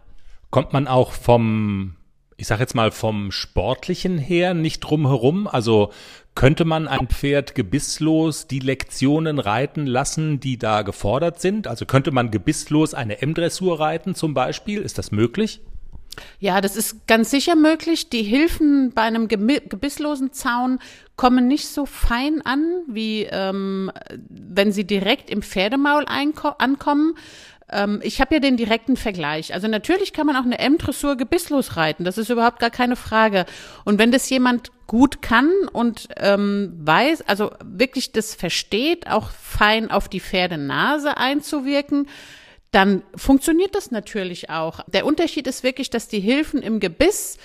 Kommt 0.51 0.75
man 0.75 0.87
auch 0.87 1.13
vom, 1.13 1.97
ich 2.37 2.47
sag 2.47 2.61
jetzt 2.61 2.75
mal 2.75 2.93
vom 2.93 3.33
Sportlichen 3.33 4.19
her 4.19 4.53
nicht 4.53 4.81
drum 4.81 5.07
herum? 5.07 5.49
Also 5.49 5.93
könnte 6.35 6.65
man 6.65 6.89
ein 6.89 7.09
Pferd 7.09 7.55
gebisslos 7.55 8.47
die 8.47 8.59
Lektionen 8.59 9.39
reiten 9.39 9.87
lassen, 9.87 10.41
die 10.41 10.59
da 10.59 10.83
gefordert 10.83 11.41
sind? 11.41 11.67
Also 11.67 11.87
könnte 11.87 12.11
man 12.11 12.31
gebisslos 12.31 12.95
eine 12.95 13.23
M-Dressur 13.23 13.79
reiten 13.79 14.15
zum 14.15 14.35
Beispiel? 14.35 14.83
Ist 14.83 14.99
das 14.99 15.13
möglich? 15.13 15.61
Ja, 16.39 16.61
das 16.61 16.77
ist 16.77 17.07
ganz 17.07 17.31
sicher 17.31 17.57
möglich. 17.57 18.09
Die 18.09 18.23
Hilfen 18.23 18.93
bei 18.93 19.03
einem 19.03 19.29
gebisslosen 19.29 20.33
Zaun 20.33 20.79
kommen 21.17 21.49
nicht 21.49 21.69
so 21.69 21.87
fein 21.87 22.43
an, 22.45 22.83
wie 22.89 23.25
ähm, 23.31 23.91
wenn 24.29 24.73
sie 24.73 24.85
direkt 24.85 25.31
im 25.31 25.43
Pferdemaul 25.43 26.05
ankommen. 26.07 27.17
Ähm, 27.75 28.01
ich 28.03 28.21
habe 28.21 28.37
ja 28.37 28.41
den 28.41 28.57
direkten 28.57 28.97
Vergleich. 28.97 29.53
Also 29.53 29.69
natürlich 29.69 30.13
kann 30.13 30.27
man 30.27 30.37
auch 30.37 30.45
eine 30.45 30.59
M-Dressur 30.59 31.17
gebisslos 31.17 31.77
reiten. 31.77 32.05
Das 32.05 32.17
ist 32.17 32.31
überhaupt 32.31 32.61
gar 32.61 32.71
keine 32.71 32.97
Frage. 32.97 33.45
Und 33.85 33.99
wenn 33.99 34.13
das 34.13 34.31
jemand 34.31 34.71
gut 34.87 35.21
kann 35.21 35.51
und 35.73 36.09
ähm, 36.17 36.73
weiß, 36.79 37.23
also 37.23 37.51
wirklich 37.65 38.13
das 38.13 38.35
versteht, 38.35 39.11
auch 39.11 39.31
fein 39.31 39.91
auf 39.91 40.09
die 40.09 40.21
Pferdenase 40.21 41.17
einzuwirken, 41.17 42.09
dann 42.71 43.03
funktioniert 43.15 43.75
das 43.75 43.91
natürlich 43.91 44.51
auch. 44.51 44.81
Der 44.87 45.07
Unterschied 45.07 45.47
ist 45.47 45.63
wirklich, 45.63 45.91
dass 45.91 46.09
die 46.09 46.21
Hilfen 46.21 46.63
im 46.63 46.81
Gebiss 46.81 47.39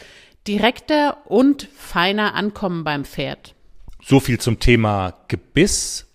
direkter 0.48 1.18
und 1.26 1.68
feiner 1.76 2.34
ankommen 2.36 2.84
beim 2.84 3.06
Pferd. 3.06 3.54
So 4.04 4.20
viel 4.20 4.40
zum 4.40 4.60
Thema 4.60 5.14
Gebiss. 5.28 6.09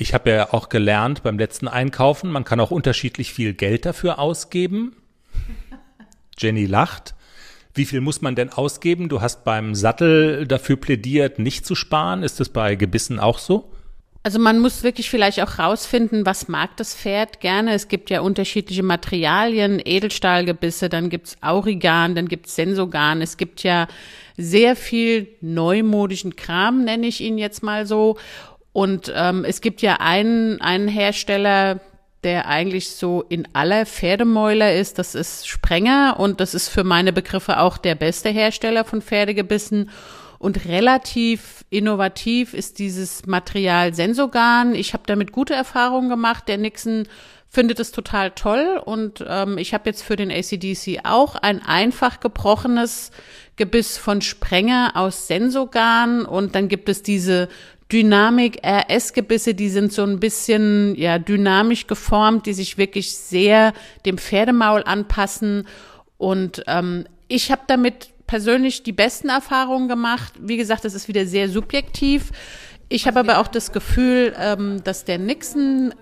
Ich 0.00 0.14
habe 0.14 0.30
ja 0.30 0.54
auch 0.54 0.70
gelernt 0.70 1.22
beim 1.22 1.38
letzten 1.38 1.68
Einkaufen, 1.68 2.32
man 2.32 2.44
kann 2.44 2.58
auch 2.58 2.70
unterschiedlich 2.70 3.34
viel 3.34 3.52
Geld 3.52 3.84
dafür 3.84 4.18
ausgeben. 4.18 4.96
Jenny 6.38 6.64
lacht. 6.64 7.14
Wie 7.74 7.84
viel 7.84 8.00
muss 8.00 8.22
man 8.22 8.34
denn 8.34 8.48
ausgeben? 8.48 9.10
Du 9.10 9.20
hast 9.20 9.44
beim 9.44 9.74
Sattel 9.74 10.46
dafür 10.46 10.76
plädiert, 10.76 11.38
nicht 11.38 11.66
zu 11.66 11.74
sparen. 11.74 12.22
Ist 12.22 12.40
das 12.40 12.48
bei 12.48 12.76
Gebissen 12.76 13.20
auch 13.20 13.38
so? 13.38 13.70
Also 14.22 14.38
man 14.38 14.58
muss 14.58 14.82
wirklich 14.82 15.10
vielleicht 15.10 15.40
auch 15.42 15.58
rausfinden, 15.58 16.24
was 16.24 16.48
mag 16.48 16.76
das 16.78 16.94
Pferd 16.94 17.40
gerne. 17.40 17.74
Es 17.74 17.88
gibt 17.88 18.08
ja 18.08 18.22
unterschiedliche 18.22 18.82
Materialien, 18.82 19.80
Edelstahlgebisse, 19.84 20.88
dann 20.88 21.10
gibt's 21.10 21.36
Aurigan, 21.42 22.14
dann 22.14 22.28
gibt's 22.28 22.54
Sensogan. 22.54 23.20
Es 23.20 23.36
gibt 23.36 23.62
ja 23.62 23.86
sehr 24.36 24.76
viel 24.76 25.28
neumodischen 25.40 26.36
Kram, 26.36 26.84
nenne 26.84 27.06
ich 27.06 27.20
ihn 27.20 27.38
jetzt 27.38 27.62
mal 27.62 27.86
so. 27.86 28.18
Und 28.72 29.12
ähm, 29.14 29.44
es 29.44 29.60
gibt 29.60 29.82
ja 29.82 29.96
einen, 29.96 30.60
einen 30.60 30.88
Hersteller, 30.88 31.80
der 32.22 32.48
eigentlich 32.48 32.90
so 32.90 33.24
in 33.28 33.48
aller 33.54 33.86
Pferdemäuler 33.86 34.74
ist, 34.74 34.98
das 34.98 35.14
ist 35.14 35.48
Sprenger 35.48 36.16
und 36.18 36.40
das 36.40 36.54
ist 36.54 36.68
für 36.68 36.84
meine 36.84 37.12
Begriffe 37.12 37.58
auch 37.60 37.78
der 37.78 37.94
beste 37.94 38.28
Hersteller 38.28 38.84
von 38.84 39.00
Pferdegebissen. 39.00 39.90
Und 40.38 40.64
relativ 40.66 41.64
innovativ 41.70 42.54
ist 42.54 42.78
dieses 42.78 43.26
Material 43.26 43.92
Sensogan. 43.94 44.74
Ich 44.74 44.94
habe 44.94 45.02
damit 45.06 45.32
gute 45.32 45.54
Erfahrungen 45.54 46.08
gemacht. 46.08 46.48
Der 46.48 46.56
Nixon 46.56 47.06
findet 47.48 47.80
es 47.80 47.90
total 47.90 48.30
toll 48.30 48.80
und 48.84 49.24
ähm, 49.26 49.58
ich 49.58 49.74
habe 49.74 49.90
jetzt 49.90 50.02
für 50.02 50.16
den 50.16 50.30
ACDC 50.30 51.00
auch 51.04 51.34
ein 51.34 51.60
einfach 51.60 52.20
gebrochenes 52.20 53.10
Gebiss 53.56 53.98
von 53.98 54.22
Sprenger 54.22 54.92
aus 54.94 55.26
Sensogan 55.26 56.24
und 56.24 56.54
dann 56.54 56.68
gibt 56.68 56.88
es 56.88 57.02
diese 57.02 57.48
Dynamik 57.92 58.60
RS-Gebisse, 58.64 59.54
die 59.54 59.68
sind 59.68 59.92
so 59.92 60.02
ein 60.02 60.20
bisschen 60.20 60.94
ja 60.96 61.18
dynamisch 61.18 61.86
geformt, 61.86 62.46
die 62.46 62.52
sich 62.52 62.78
wirklich 62.78 63.14
sehr 63.16 63.72
dem 64.06 64.18
Pferdemaul 64.18 64.82
anpassen. 64.84 65.66
Und 66.18 66.62
ähm, 66.66 67.06
ich 67.28 67.50
habe 67.50 67.62
damit 67.66 68.10
persönlich 68.26 68.82
die 68.82 68.92
besten 68.92 69.28
Erfahrungen 69.28 69.88
gemacht. 69.88 70.34
Wie 70.38 70.56
gesagt, 70.56 70.84
das 70.84 70.94
ist 70.94 71.08
wieder 71.08 71.26
sehr 71.26 71.48
subjektiv. 71.48 72.30
Ich 72.88 73.06
habe 73.06 73.20
aber 73.20 73.38
auch 73.38 73.48
das 73.48 73.72
Gefühl, 73.72 74.34
ähm, 74.38 74.82
dass 74.84 75.04
der 75.04 75.18
Nixon 75.18 75.92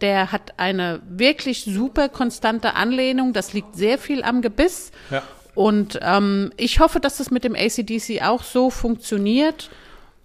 der 0.00 0.32
hat 0.32 0.58
eine 0.58 1.00
wirklich 1.08 1.64
super 1.64 2.08
konstante 2.08 2.74
Anlehnung. 2.74 3.32
Das 3.32 3.52
liegt 3.52 3.76
sehr 3.76 3.98
viel 3.98 4.22
am 4.22 4.42
Gebiss. 4.42 4.92
Ja. 5.10 5.22
Und 5.54 5.98
ähm, 6.02 6.50
ich 6.56 6.80
hoffe, 6.80 7.00
dass 7.00 7.18
das 7.18 7.30
mit 7.30 7.44
dem 7.44 7.54
ACDC 7.54 8.22
auch 8.22 8.42
so 8.42 8.70
funktioniert 8.70 9.70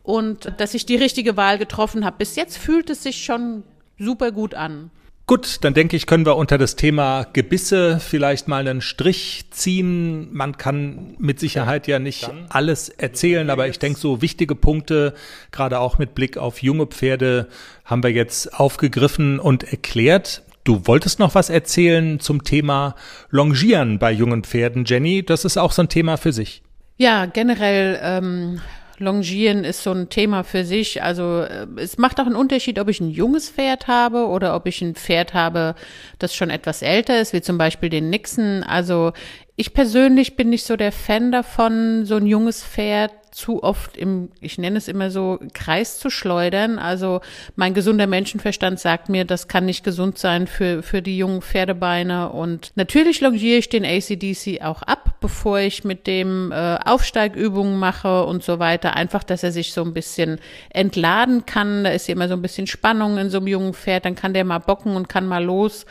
und 0.07 0.53
dass 0.57 0.73
ich 0.73 0.85
die 0.85 0.95
richtige 0.95 1.35
Wahl 1.35 1.57
getroffen 1.57 2.05
habe. 2.05 2.15
Bis 2.19 2.37
jetzt 2.37 2.57
fühlt 2.57 2.89
es 2.89 3.03
sich 3.03 3.25
schon 3.25 3.63
super 3.99 4.31
gut 4.31 4.55
an. 4.55 4.89
Gut, 5.25 5.65
dann 5.65 5.73
denke 5.73 5.97
ich, 5.97 6.05
können 6.05 6.25
wir 6.25 6.37
unter 6.37 6.57
das 6.57 6.77
Thema 6.77 7.25
Gebisse 7.33 7.99
vielleicht 7.99 8.47
mal 8.47 8.65
einen 8.65 8.79
Strich 8.79 9.47
ziehen. 9.51 10.29
Man 10.31 10.57
kann 10.57 11.15
mit 11.19 11.41
Sicherheit 11.41 11.87
ja 11.87 11.99
nicht 11.99 12.31
alles 12.47 12.87
erzählen, 12.87 13.49
aber 13.49 13.67
ich 13.67 13.79
denke, 13.79 13.99
so 13.99 14.21
wichtige 14.21 14.55
Punkte, 14.55 15.13
gerade 15.51 15.81
auch 15.81 15.97
mit 15.97 16.15
Blick 16.15 16.37
auf 16.37 16.63
junge 16.63 16.85
Pferde, 16.85 17.49
haben 17.83 18.01
wir 18.03 18.11
jetzt 18.11 18.57
aufgegriffen 18.57 19.41
und 19.41 19.65
erklärt. 19.65 20.43
Du 20.63 20.87
wolltest 20.87 21.19
noch 21.19 21.35
was 21.35 21.49
erzählen 21.49 22.21
zum 22.21 22.45
Thema 22.45 22.95
Longieren 23.29 23.99
bei 23.99 24.13
jungen 24.13 24.45
Pferden, 24.45 24.85
Jenny. 24.85 25.23
Das 25.23 25.43
ist 25.43 25.57
auch 25.57 25.73
so 25.73 25.81
ein 25.81 25.89
Thema 25.89 26.15
für 26.15 26.31
sich. 26.31 26.63
Ja, 26.95 27.25
generell 27.25 27.99
ähm, 28.01 28.61
Longieren 28.99 29.63
ist 29.63 29.83
so 29.83 29.91
ein 29.91 30.09
Thema 30.09 30.43
für 30.43 30.65
sich. 30.65 31.03
Also 31.03 31.41
äh, 31.41 31.67
es 31.77 31.97
macht 31.97 32.19
auch 32.19 32.25
einen 32.25 32.35
Unterschied, 32.35 32.79
ob 32.79 32.89
ich 32.89 32.99
ein 32.99 33.09
junges 33.09 33.49
Pferd 33.49 33.87
habe 33.87 34.27
oder 34.27 34.55
ob 34.55 34.65
ich 34.65 34.81
ein 34.81 34.95
Pferd 34.95 35.33
habe, 35.33 35.75
das 36.19 36.35
schon 36.35 36.49
etwas 36.49 36.81
älter 36.81 37.19
ist, 37.19 37.33
wie 37.33 37.41
zum 37.41 37.57
Beispiel 37.57 37.89
den 37.89 38.09
Nixon. 38.09 38.63
Also 38.63 39.13
ich 39.55 39.73
persönlich 39.73 40.35
bin 40.35 40.49
nicht 40.49 40.65
so 40.65 40.75
der 40.75 40.91
Fan 40.91 41.31
davon, 41.31 42.05
so 42.05 42.15
ein 42.15 42.27
junges 42.27 42.63
Pferd 42.63 43.11
zu 43.31 43.63
oft 43.63 43.97
im, 43.97 44.29
ich 44.39 44.57
nenne 44.57 44.77
es 44.77 44.87
immer 44.87 45.11
so, 45.11 45.39
Kreis 45.53 45.99
zu 45.99 46.09
schleudern. 46.09 46.79
Also 46.79 47.21
mein 47.55 47.73
gesunder 47.73 48.07
Menschenverstand 48.07 48.79
sagt 48.79 49.09
mir, 49.09 49.25
das 49.25 49.47
kann 49.47 49.65
nicht 49.65 49.83
gesund 49.83 50.17
sein 50.17 50.47
für, 50.47 50.83
für 50.83 51.01
die 51.01 51.17
jungen 51.17 51.41
Pferdebeine. 51.41 52.29
Und 52.29 52.71
natürlich 52.75 53.21
longiere 53.21 53.57
ich 53.57 53.69
den 53.69 53.85
ACDC 53.85 54.61
auch 54.63 54.81
ab, 54.81 55.15
bevor 55.21 55.59
ich 55.59 55.83
mit 55.83 56.07
dem 56.07 56.51
äh, 56.51 56.77
Aufsteigübungen 56.83 57.77
mache 57.77 58.23
und 58.25 58.43
so 58.43 58.59
weiter. 58.59 58.95
Einfach, 58.95 59.23
dass 59.23 59.43
er 59.43 59.51
sich 59.51 59.73
so 59.73 59.83
ein 59.83 59.93
bisschen 59.93 60.39
entladen 60.69 61.45
kann. 61.45 61.83
Da 61.83 61.91
ist 61.91 62.07
ja 62.07 62.13
immer 62.13 62.27
so 62.27 62.33
ein 62.33 62.41
bisschen 62.41 62.67
Spannung 62.67 63.17
in 63.17 63.29
so 63.29 63.37
einem 63.37 63.47
jungen 63.47 63.73
Pferd. 63.73 64.05
Dann 64.05 64.15
kann 64.15 64.33
der 64.33 64.45
mal 64.45 64.59
bocken 64.59 64.95
und 64.95 65.09
kann 65.09 65.27
mal 65.27 65.43
los. 65.43 65.85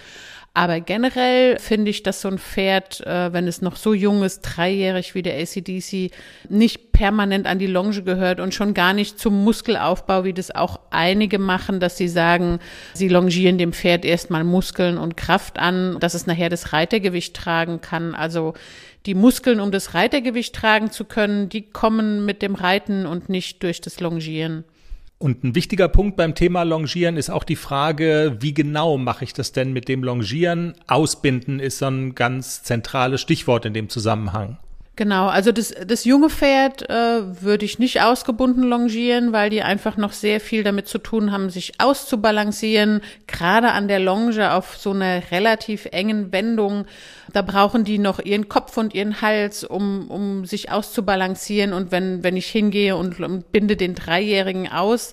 Aber 0.56 0.80
generell 0.80 1.58
finde 1.58 1.90
ich, 1.90 2.02
dass 2.02 2.22
so 2.22 2.28
ein 2.28 2.38
Pferd, 2.38 3.06
äh, 3.06 3.30
wenn 3.34 3.46
es 3.46 3.60
noch 3.60 3.76
so 3.76 3.92
jung 3.92 4.22
ist, 4.22 4.40
dreijährig 4.40 5.14
wie 5.14 5.20
der 5.20 5.38
ACDC, 5.38 6.10
nicht 6.48 6.92
permanent 6.92 7.46
an 7.46 7.58
die 7.58 7.66
Longe 7.66 8.02
gehört 8.02 8.40
und 8.40 8.54
schon 8.54 8.72
gar 8.72 8.94
nicht 8.94 9.18
zum 9.18 9.44
Muskelaufbau, 9.44 10.24
wie 10.24 10.32
das 10.32 10.50
auch 10.50 10.80
einige 10.88 11.38
machen, 11.38 11.78
dass 11.78 11.98
sie 11.98 12.08
sagen, 12.08 12.58
sie 12.94 13.08
longieren 13.08 13.58
dem 13.58 13.74
Pferd 13.74 14.06
erstmal 14.06 14.44
Muskeln 14.44 14.96
und 14.96 15.18
Kraft 15.18 15.58
an, 15.58 15.98
dass 16.00 16.14
es 16.14 16.26
nachher 16.26 16.48
das 16.48 16.72
Reitergewicht 16.72 17.36
tragen 17.36 17.82
kann. 17.82 18.14
Also 18.14 18.54
die 19.04 19.14
Muskeln, 19.14 19.60
um 19.60 19.70
das 19.70 19.92
Reitergewicht 19.92 20.54
tragen 20.54 20.90
zu 20.90 21.04
können, 21.04 21.50
die 21.50 21.68
kommen 21.70 22.24
mit 22.24 22.40
dem 22.40 22.54
Reiten 22.54 23.04
und 23.04 23.28
nicht 23.28 23.62
durch 23.62 23.82
das 23.82 24.00
Longieren. 24.00 24.64
Und 25.18 25.44
ein 25.44 25.54
wichtiger 25.54 25.88
Punkt 25.88 26.16
beim 26.16 26.34
Thema 26.34 26.62
Longieren 26.62 27.16
ist 27.16 27.30
auch 27.30 27.44
die 27.44 27.56
Frage, 27.56 28.36
wie 28.40 28.52
genau 28.52 28.98
mache 28.98 29.24
ich 29.24 29.32
das 29.32 29.52
denn 29.52 29.72
mit 29.72 29.88
dem 29.88 30.04
Longieren? 30.04 30.74
Ausbinden 30.86 31.58
ist 31.58 31.78
so 31.78 31.86
ein 31.86 32.14
ganz 32.14 32.62
zentrales 32.62 33.22
Stichwort 33.22 33.64
in 33.64 33.72
dem 33.72 33.88
Zusammenhang. 33.88 34.58
Genau, 34.96 35.26
also 35.26 35.52
das, 35.52 35.74
das 35.86 36.06
junge 36.06 36.30
Pferd 36.30 36.88
äh, 36.88 37.42
würde 37.42 37.66
ich 37.66 37.78
nicht 37.78 38.00
ausgebunden 38.00 38.62
longieren, 38.62 39.30
weil 39.30 39.50
die 39.50 39.60
einfach 39.60 39.98
noch 39.98 40.12
sehr 40.12 40.40
viel 40.40 40.64
damit 40.64 40.88
zu 40.88 40.96
tun 40.96 41.32
haben, 41.32 41.50
sich 41.50 41.74
auszubalancieren. 41.78 43.02
Gerade 43.26 43.72
an 43.72 43.88
der 43.88 44.00
Longe 44.00 44.54
auf 44.54 44.78
so 44.78 44.92
einer 44.92 45.30
relativ 45.30 45.84
engen 45.92 46.32
Wendung, 46.32 46.86
da 47.30 47.42
brauchen 47.42 47.84
die 47.84 47.98
noch 47.98 48.20
ihren 48.20 48.48
Kopf 48.48 48.78
und 48.78 48.94
ihren 48.94 49.20
Hals, 49.20 49.64
um, 49.64 50.10
um 50.10 50.46
sich 50.46 50.72
auszubalancieren. 50.72 51.74
Und 51.74 51.92
wenn, 51.92 52.24
wenn 52.24 52.38
ich 52.38 52.46
hingehe 52.46 52.96
und, 52.96 53.20
und 53.20 53.52
binde 53.52 53.76
den 53.76 53.94
Dreijährigen 53.94 54.66
aus, 54.72 55.12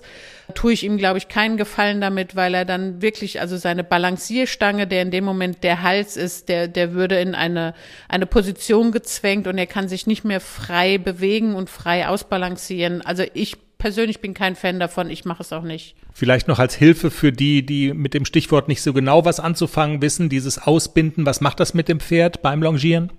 tue 0.54 0.72
ich 0.72 0.84
ihm, 0.84 0.98
glaube 0.98 1.18
ich, 1.18 1.28
keinen 1.28 1.56
Gefallen 1.56 2.00
damit, 2.00 2.36
weil 2.36 2.54
er 2.54 2.64
dann 2.64 3.00
wirklich, 3.00 3.40
also 3.40 3.56
seine 3.56 3.84
Balancierstange, 3.84 4.86
der 4.86 5.02
in 5.02 5.10
dem 5.10 5.24
Moment 5.24 5.64
der 5.64 5.82
Hals 5.82 6.16
ist, 6.16 6.48
der, 6.48 6.68
der 6.68 6.92
würde 6.92 7.18
in 7.20 7.34
eine, 7.34 7.74
eine 8.08 8.26
Position 8.26 8.92
gezwängt 8.92 9.46
und 9.46 9.56
er 9.56 9.66
kann 9.66 9.88
sich 9.88 10.06
nicht 10.06 10.24
mehr 10.24 10.40
frei 10.40 10.98
bewegen 10.98 11.54
und 11.54 11.70
frei 11.70 12.08
ausbalancieren. 12.08 13.00
Also 13.02 13.24
ich 13.32 13.56
persönlich 13.78 14.20
bin 14.20 14.34
kein 14.34 14.56
Fan 14.56 14.80
davon, 14.80 15.10
ich 15.10 15.24
mache 15.24 15.42
es 15.42 15.52
auch 15.52 15.62
nicht. 15.62 15.94
Vielleicht 16.12 16.48
noch 16.48 16.58
als 16.58 16.74
Hilfe 16.74 17.10
für 17.10 17.32
die, 17.32 17.66
die 17.66 17.92
mit 17.92 18.14
dem 18.14 18.24
Stichwort 18.24 18.68
nicht 18.68 18.82
so 18.82 18.92
genau 18.92 19.24
was 19.24 19.40
anzufangen 19.40 20.00
wissen, 20.00 20.28
dieses 20.28 20.58
Ausbinden, 20.58 21.26
was 21.26 21.40
macht 21.40 21.60
das 21.60 21.74
mit 21.74 21.88
dem 21.88 22.00
Pferd 22.00 22.40
beim 22.40 22.62
Longieren? 22.62 23.12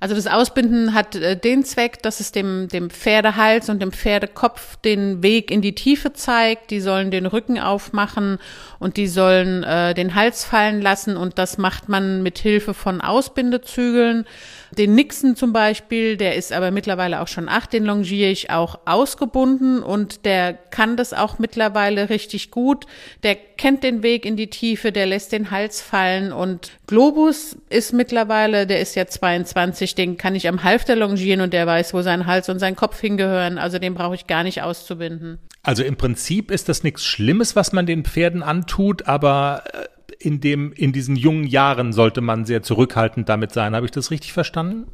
Also 0.00 0.14
das 0.14 0.26
Ausbinden 0.26 0.94
hat 0.94 1.16
äh, 1.16 1.36
den 1.36 1.64
Zweck, 1.64 2.02
dass 2.02 2.20
es 2.20 2.32
dem, 2.32 2.68
dem 2.68 2.90
Pferdehals 2.90 3.68
und 3.68 3.80
dem 3.80 3.92
Pferdekopf 3.92 4.76
den 4.76 5.22
Weg 5.22 5.50
in 5.50 5.62
die 5.62 5.74
Tiefe 5.74 6.12
zeigt. 6.12 6.70
Die 6.70 6.80
sollen 6.80 7.10
den 7.10 7.26
Rücken 7.26 7.58
aufmachen 7.58 8.38
und 8.78 8.96
die 8.96 9.08
sollen 9.08 9.64
äh, 9.64 9.94
den 9.94 10.14
Hals 10.14 10.44
fallen 10.44 10.80
lassen 10.80 11.16
und 11.16 11.38
das 11.38 11.58
macht 11.58 11.88
man 11.88 12.22
mit 12.22 12.38
Hilfe 12.38 12.74
von 12.74 13.00
Ausbindezügeln. 13.00 14.24
Den 14.70 14.94
Nixon 14.94 15.34
zum 15.34 15.52
Beispiel, 15.52 16.16
der 16.16 16.36
ist 16.36 16.52
aber 16.52 16.70
mittlerweile 16.70 17.20
auch 17.20 17.28
schon 17.28 17.48
acht, 17.48 17.72
den 17.72 17.84
longiere 17.84 18.30
ich 18.30 18.50
auch 18.50 18.80
ausgebunden 18.84 19.82
und 19.82 20.24
der 20.26 20.52
kann 20.52 20.96
das 20.96 21.14
auch 21.14 21.38
mittlerweile 21.38 22.10
richtig 22.10 22.50
gut. 22.50 22.84
Der 23.22 23.34
kennt 23.34 23.82
den 23.82 24.02
Weg 24.02 24.26
in 24.26 24.36
die 24.36 24.50
Tiefe, 24.50 24.92
der 24.92 25.06
lässt 25.06 25.32
den 25.32 25.50
Hals 25.50 25.80
fallen 25.80 26.32
und 26.32 26.72
Globus 26.86 27.56
ist 27.70 27.92
mittlerweile, 27.92 28.66
der 28.66 28.80
ist 28.80 28.94
ja 28.94 29.06
22, 29.06 29.87
den 29.94 30.16
kann 30.16 30.34
ich 30.34 30.48
am 30.48 30.62
Halfter 30.62 30.96
longieren 30.96 31.40
und 31.40 31.52
der 31.52 31.66
weiß, 31.66 31.94
wo 31.94 32.02
sein 32.02 32.26
Hals 32.26 32.48
und 32.48 32.58
sein 32.58 32.76
Kopf 32.76 33.00
hingehören. 33.00 33.58
Also 33.58 33.78
den 33.78 33.94
brauche 33.94 34.14
ich 34.14 34.26
gar 34.26 34.42
nicht 34.42 34.62
auszubinden. 34.62 35.38
Also 35.62 35.82
im 35.82 35.96
Prinzip 35.96 36.50
ist 36.50 36.68
das 36.68 36.82
nichts 36.82 37.04
Schlimmes, 37.04 37.56
was 37.56 37.72
man 37.72 37.86
den 37.86 38.04
Pferden 38.04 38.42
antut, 38.42 39.06
aber 39.06 39.64
äh, 39.72 39.86
in 40.18 40.40
dem, 40.40 40.72
in 40.72 40.92
diesen 40.92 41.16
jungen 41.16 41.44
Jahren 41.44 41.92
sollte 41.92 42.20
man 42.20 42.44
sehr 42.44 42.62
zurückhaltend 42.62 43.28
damit 43.28 43.52
sein. 43.52 43.74
Habe 43.74 43.86
ich 43.86 43.92
das 43.92 44.10
richtig 44.10 44.32
verstanden? 44.32 44.86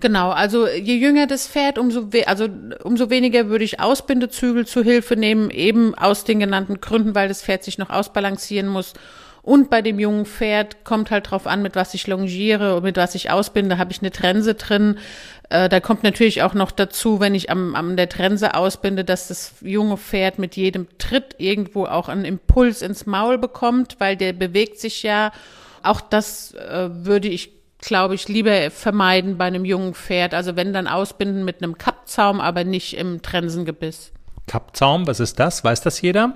Genau, 0.00 0.30
also 0.30 0.66
je 0.66 0.96
jünger 0.96 1.26
das 1.26 1.46
Pferd, 1.46 1.78
umso, 1.78 2.12
we 2.12 2.26
also 2.26 2.48
umso 2.82 3.10
weniger 3.10 3.48
würde 3.48 3.64
ich 3.64 3.80
Ausbindezügel 3.80 4.66
zu 4.66 4.82
Hilfe 4.82 5.16
nehmen, 5.16 5.50
eben 5.50 5.94
aus 5.94 6.24
den 6.24 6.40
genannten 6.40 6.80
Gründen, 6.80 7.14
weil 7.14 7.28
das 7.28 7.42
Pferd 7.42 7.64
sich 7.64 7.76
noch 7.76 7.90
ausbalancieren 7.90 8.68
muss. 8.68 8.94
Und 9.42 9.70
bei 9.70 9.82
dem 9.82 9.98
jungen 9.98 10.26
Pferd 10.26 10.84
kommt 10.84 11.10
halt 11.10 11.30
drauf 11.30 11.46
an, 11.46 11.62
mit 11.62 11.76
was 11.76 11.94
ich 11.94 12.06
longiere 12.06 12.76
und 12.76 12.82
mit 12.82 12.96
was 12.96 13.14
ich 13.14 13.30
ausbinde, 13.30 13.78
habe 13.78 13.92
ich 13.92 14.00
eine 14.00 14.10
Trense 14.10 14.54
drin. 14.54 14.98
Äh, 15.48 15.68
da 15.68 15.80
kommt 15.80 16.02
natürlich 16.02 16.42
auch 16.42 16.54
noch 16.54 16.70
dazu, 16.70 17.20
wenn 17.20 17.34
ich 17.34 17.50
am, 17.50 17.74
am 17.74 17.96
der 17.96 18.08
Trense 18.08 18.54
ausbinde, 18.54 19.04
dass 19.04 19.28
das 19.28 19.54
junge 19.62 19.96
Pferd 19.96 20.38
mit 20.38 20.56
jedem 20.56 20.86
Tritt 20.98 21.36
irgendwo 21.38 21.86
auch 21.86 22.08
einen 22.08 22.24
Impuls 22.24 22.82
ins 22.82 23.06
Maul 23.06 23.38
bekommt, 23.38 23.96
weil 23.98 24.16
der 24.16 24.32
bewegt 24.32 24.78
sich 24.78 25.02
ja. 25.02 25.32
Auch 25.82 26.00
das 26.02 26.54
äh, 26.54 26.90
würde 26.90 27.28
ich 27.28 27.52
glaube 27.80 28.14
ich, 28.14 28.28
lieber 28.28 28.70
vermeiden 28.70 29.38
bei 29.38 29.46
einem 29.46 29.64
jungen 29.64 29.94
Pferd. 29.94 30.34
Also 30.34 30.56
wenn 30.56 30.72
dann 30.72 30.86
ausbinden 30.86 31.44
mit 31.44 31.62
einem 31.62 31.78
Kappzaum, 31.78 32.40
aber 32.40 32.64
nicht 32.64 32.96
im 32.96 33.22
Trensengebiss. 33.22 34.12
Kappzaum, 34.46 35.06
was 35.06 35.20
ist 35.20 35.38
das? 35.38 35.64
Weiß 35.64 35.80
das 35.80 36.00
jeder? 36.00 36.34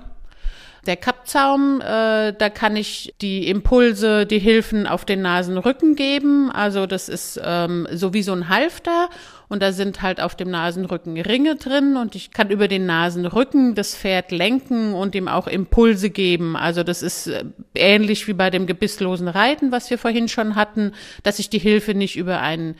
Der 0.85 0.97
Kappzaum, 0.97 1.81
äh, 1.81 2.33
da 2.33 2.49
kann 2.49 2.75
ich 2.75 3.13
die 3.19 3.47
Impulse, 3.47 4.27
die 4.27 4.37
Hilfen 4.37 4.85
auf 4.85 5.03
den 5.03 5.21
Nasenrücken 5.21 5.95
geben. 5.95 6.51
Also 6.51 6.85
das 6.85 7.09
ist 7.09 7.39
ähm, 7.43 7.87
so 7.91 8.13
wie 8.13 8.21
so 8.21 8.33
ein 8.33 8.49
Halfter 8.49 9.09
und 9.47 9.63
da 9.63 9.71
sind 9.71 10.01
halt 10.01 10.21
auf 10.21 10.35
dem 10.35 10.51
Nasenrücken 10.51 11.19
Ringe 11.19 11.55
drin 11.55 11.97
und 11.97 12.15
ich 12.15 12.31
kann 12.31 12.51
über 12.51 12.67
den 12.67 12.85
Nasenrücken 12.85 13.73
das 13.73 13.95
Pferd 13.95 14.31
lenken 14.31 14.93
und 14.93 15.15
ihm 15.15 15.27
auch 15.27 15.47
Impulse 15.47 16.11
geben. 16.11 16.55
Also 16.55 16.83
das 16.83 17.01
ist 17.01 17.27
äh, 17.27 17.45
ähnlich 17.73 18.27
wie 18.27 18.33
bei 18.33 18.51
dem 18.51 18.67
gebisslosen 18.67 19.27
Reiten, 19.27 19.71
was 19.71 19.89
wir 19.89 19.97
vorhin 19.97 20.27
schon 20.27 20.55
hatten, 20.55 20.91
dass 21.23 21.39
ich 21.39 21.49
die 21.49 21.59
Hilfe 21.59 21.95
nicht 21.95 22.15
über 22.15 22.41
einen 22.41 22.75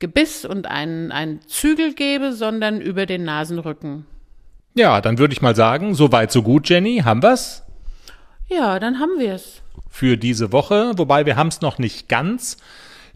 Gebiss 0.00 0.44
und 0.44 0.66
einen, 0.66 1.12
einen 1.12 1.40
Zügel 1.46 1.94
gebe, 1.94 2.32
sondern 2.32 2.80
über 2.80 3.06
den 3.06 3.24
Nasenrücken. 3.24 4.06
Ja, 4.74 5.00
dann 5.00 5.18
würde 5.18 5.32
ich 5.32 5.42
mal 5.42 5.54
sagen, 5.54 5.94
so 5.94 6.10
weit, 6.10 6.32
so 6.32 6.42
gut, 6.42 6.68
Jenny. 6.68 7.02
Haben 7.04 7.22
wir's? 7.22 7.62
Ja, 8.48 8.80
dann 8.80 8.98
haben 8.98 9.18
wir's. 9.18 9.62
Für 9.88 10.16
diese 10.16 10.50
Woche, 10.50 10.92
wobei 10.96 11.26
wir 11.26 11.36
haben's 11.36 11.60
noch 11.60 11.78
nicht 11.78 12.08
ganz. 12.08 12.56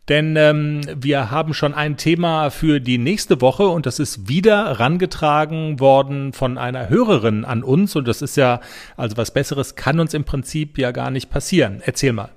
Denn 0.09 0.37
ähm, 0.37 0.81
wir 0.97 1.31
haben 1.33 1.53
schon 1.53 1.75
ein 1.75 1.97
Thema 1.97 2.51
für 2.51 2.81
die 2.81 2.97
nächste 2.97 3.41
Woche 3.41 3.69
und 3.69 3.85
das 3.85 3.99
ist 3.99 4.29
wieder 4.29 4.79
rangetragen 4.81 5.81
worden 5.81 6.33
von 6.33 6.57
einer 6.57 6.89
Hörerin 6.89 7.45
an 7.45 7.63
uns. 7.65 7.95
Und 7.97 8.09
das 8.09 8.23
ist 8.23 8.37
ja, 8.37 8.61
also 8.97 9.17
was 9.17 9.33
Besseres 9.33 9.75
kann 9.75 10.01
uns 10.01 10.15
im 10.15 10.25
Prinzip 10.25 10.79
ja 10.79 10.93
gar 10.93 11.11
nicht 11.11 11.29
passieren. 11.29 11.83
Erzähl 11.85 12.13
mal. 12.13 12.31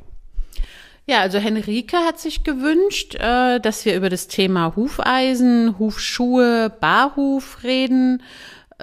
Ja, 1.05 1.19
also 1.19 1.37
Henrike 1.37 1.97
hat 1.97 2.19
sich 2.19 2.43
gewünscht, 2.43 3.15
äh, 3.15 3.59
dass 3.59 3.85
wir 3.85 3.95
über 3.95 4.09
das 4.09 4.27
Thema 4.27 4.75
Hufeisen, 4.75 5.77
Hufschuhe, 5.79 6.71
Barhuf 6.81 7.63
reden. 7.63 8.21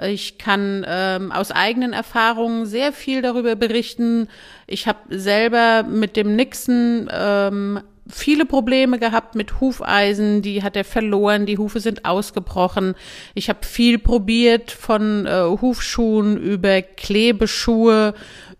Ich 0.07 0.37
kann 0.37 0.85
ähm, 0.87 1.31
aus 1.31 1.51
eigenen 1.51 1.93
Erfahrungen 1.93 2.65
sehr 2.65 2.93
viel 2.93 3.21
darüber 3.21 3.55
berichten. 3.55 4.27
Ich 4.67 4.87
habe 4.87 4.99
selber 5.09 5.83
mit 5.83 6.15
dem 6.15 6.35
Nixon 6.35 7.09
ähm, 7.11 7.81
viele 8.09 8.45
Probleme 8.45 8.99
gehabt 8.99 9.35
mit 9.35 9.59
Hufeisen, 9.59 10.41
die 10.41 10.63
hat 10.63 10.75
er 10.75 10.83
verloren, 10.83 11.45
die 11.45 11.57
Hufe 11.57 11.79
sind 11.79 12.05
ausgebrochen. 12.05 12.95
Ich 13.35 13.49
habe 13.49 13.59
viel 13.63 13.99
probiert 13.99 14.71
von 14.71 15.25
äh, 15.25 15.43
Hufschuhen 15.61 16.37
über 16.37 16.81
Klebeschuhe, 16.81 18.13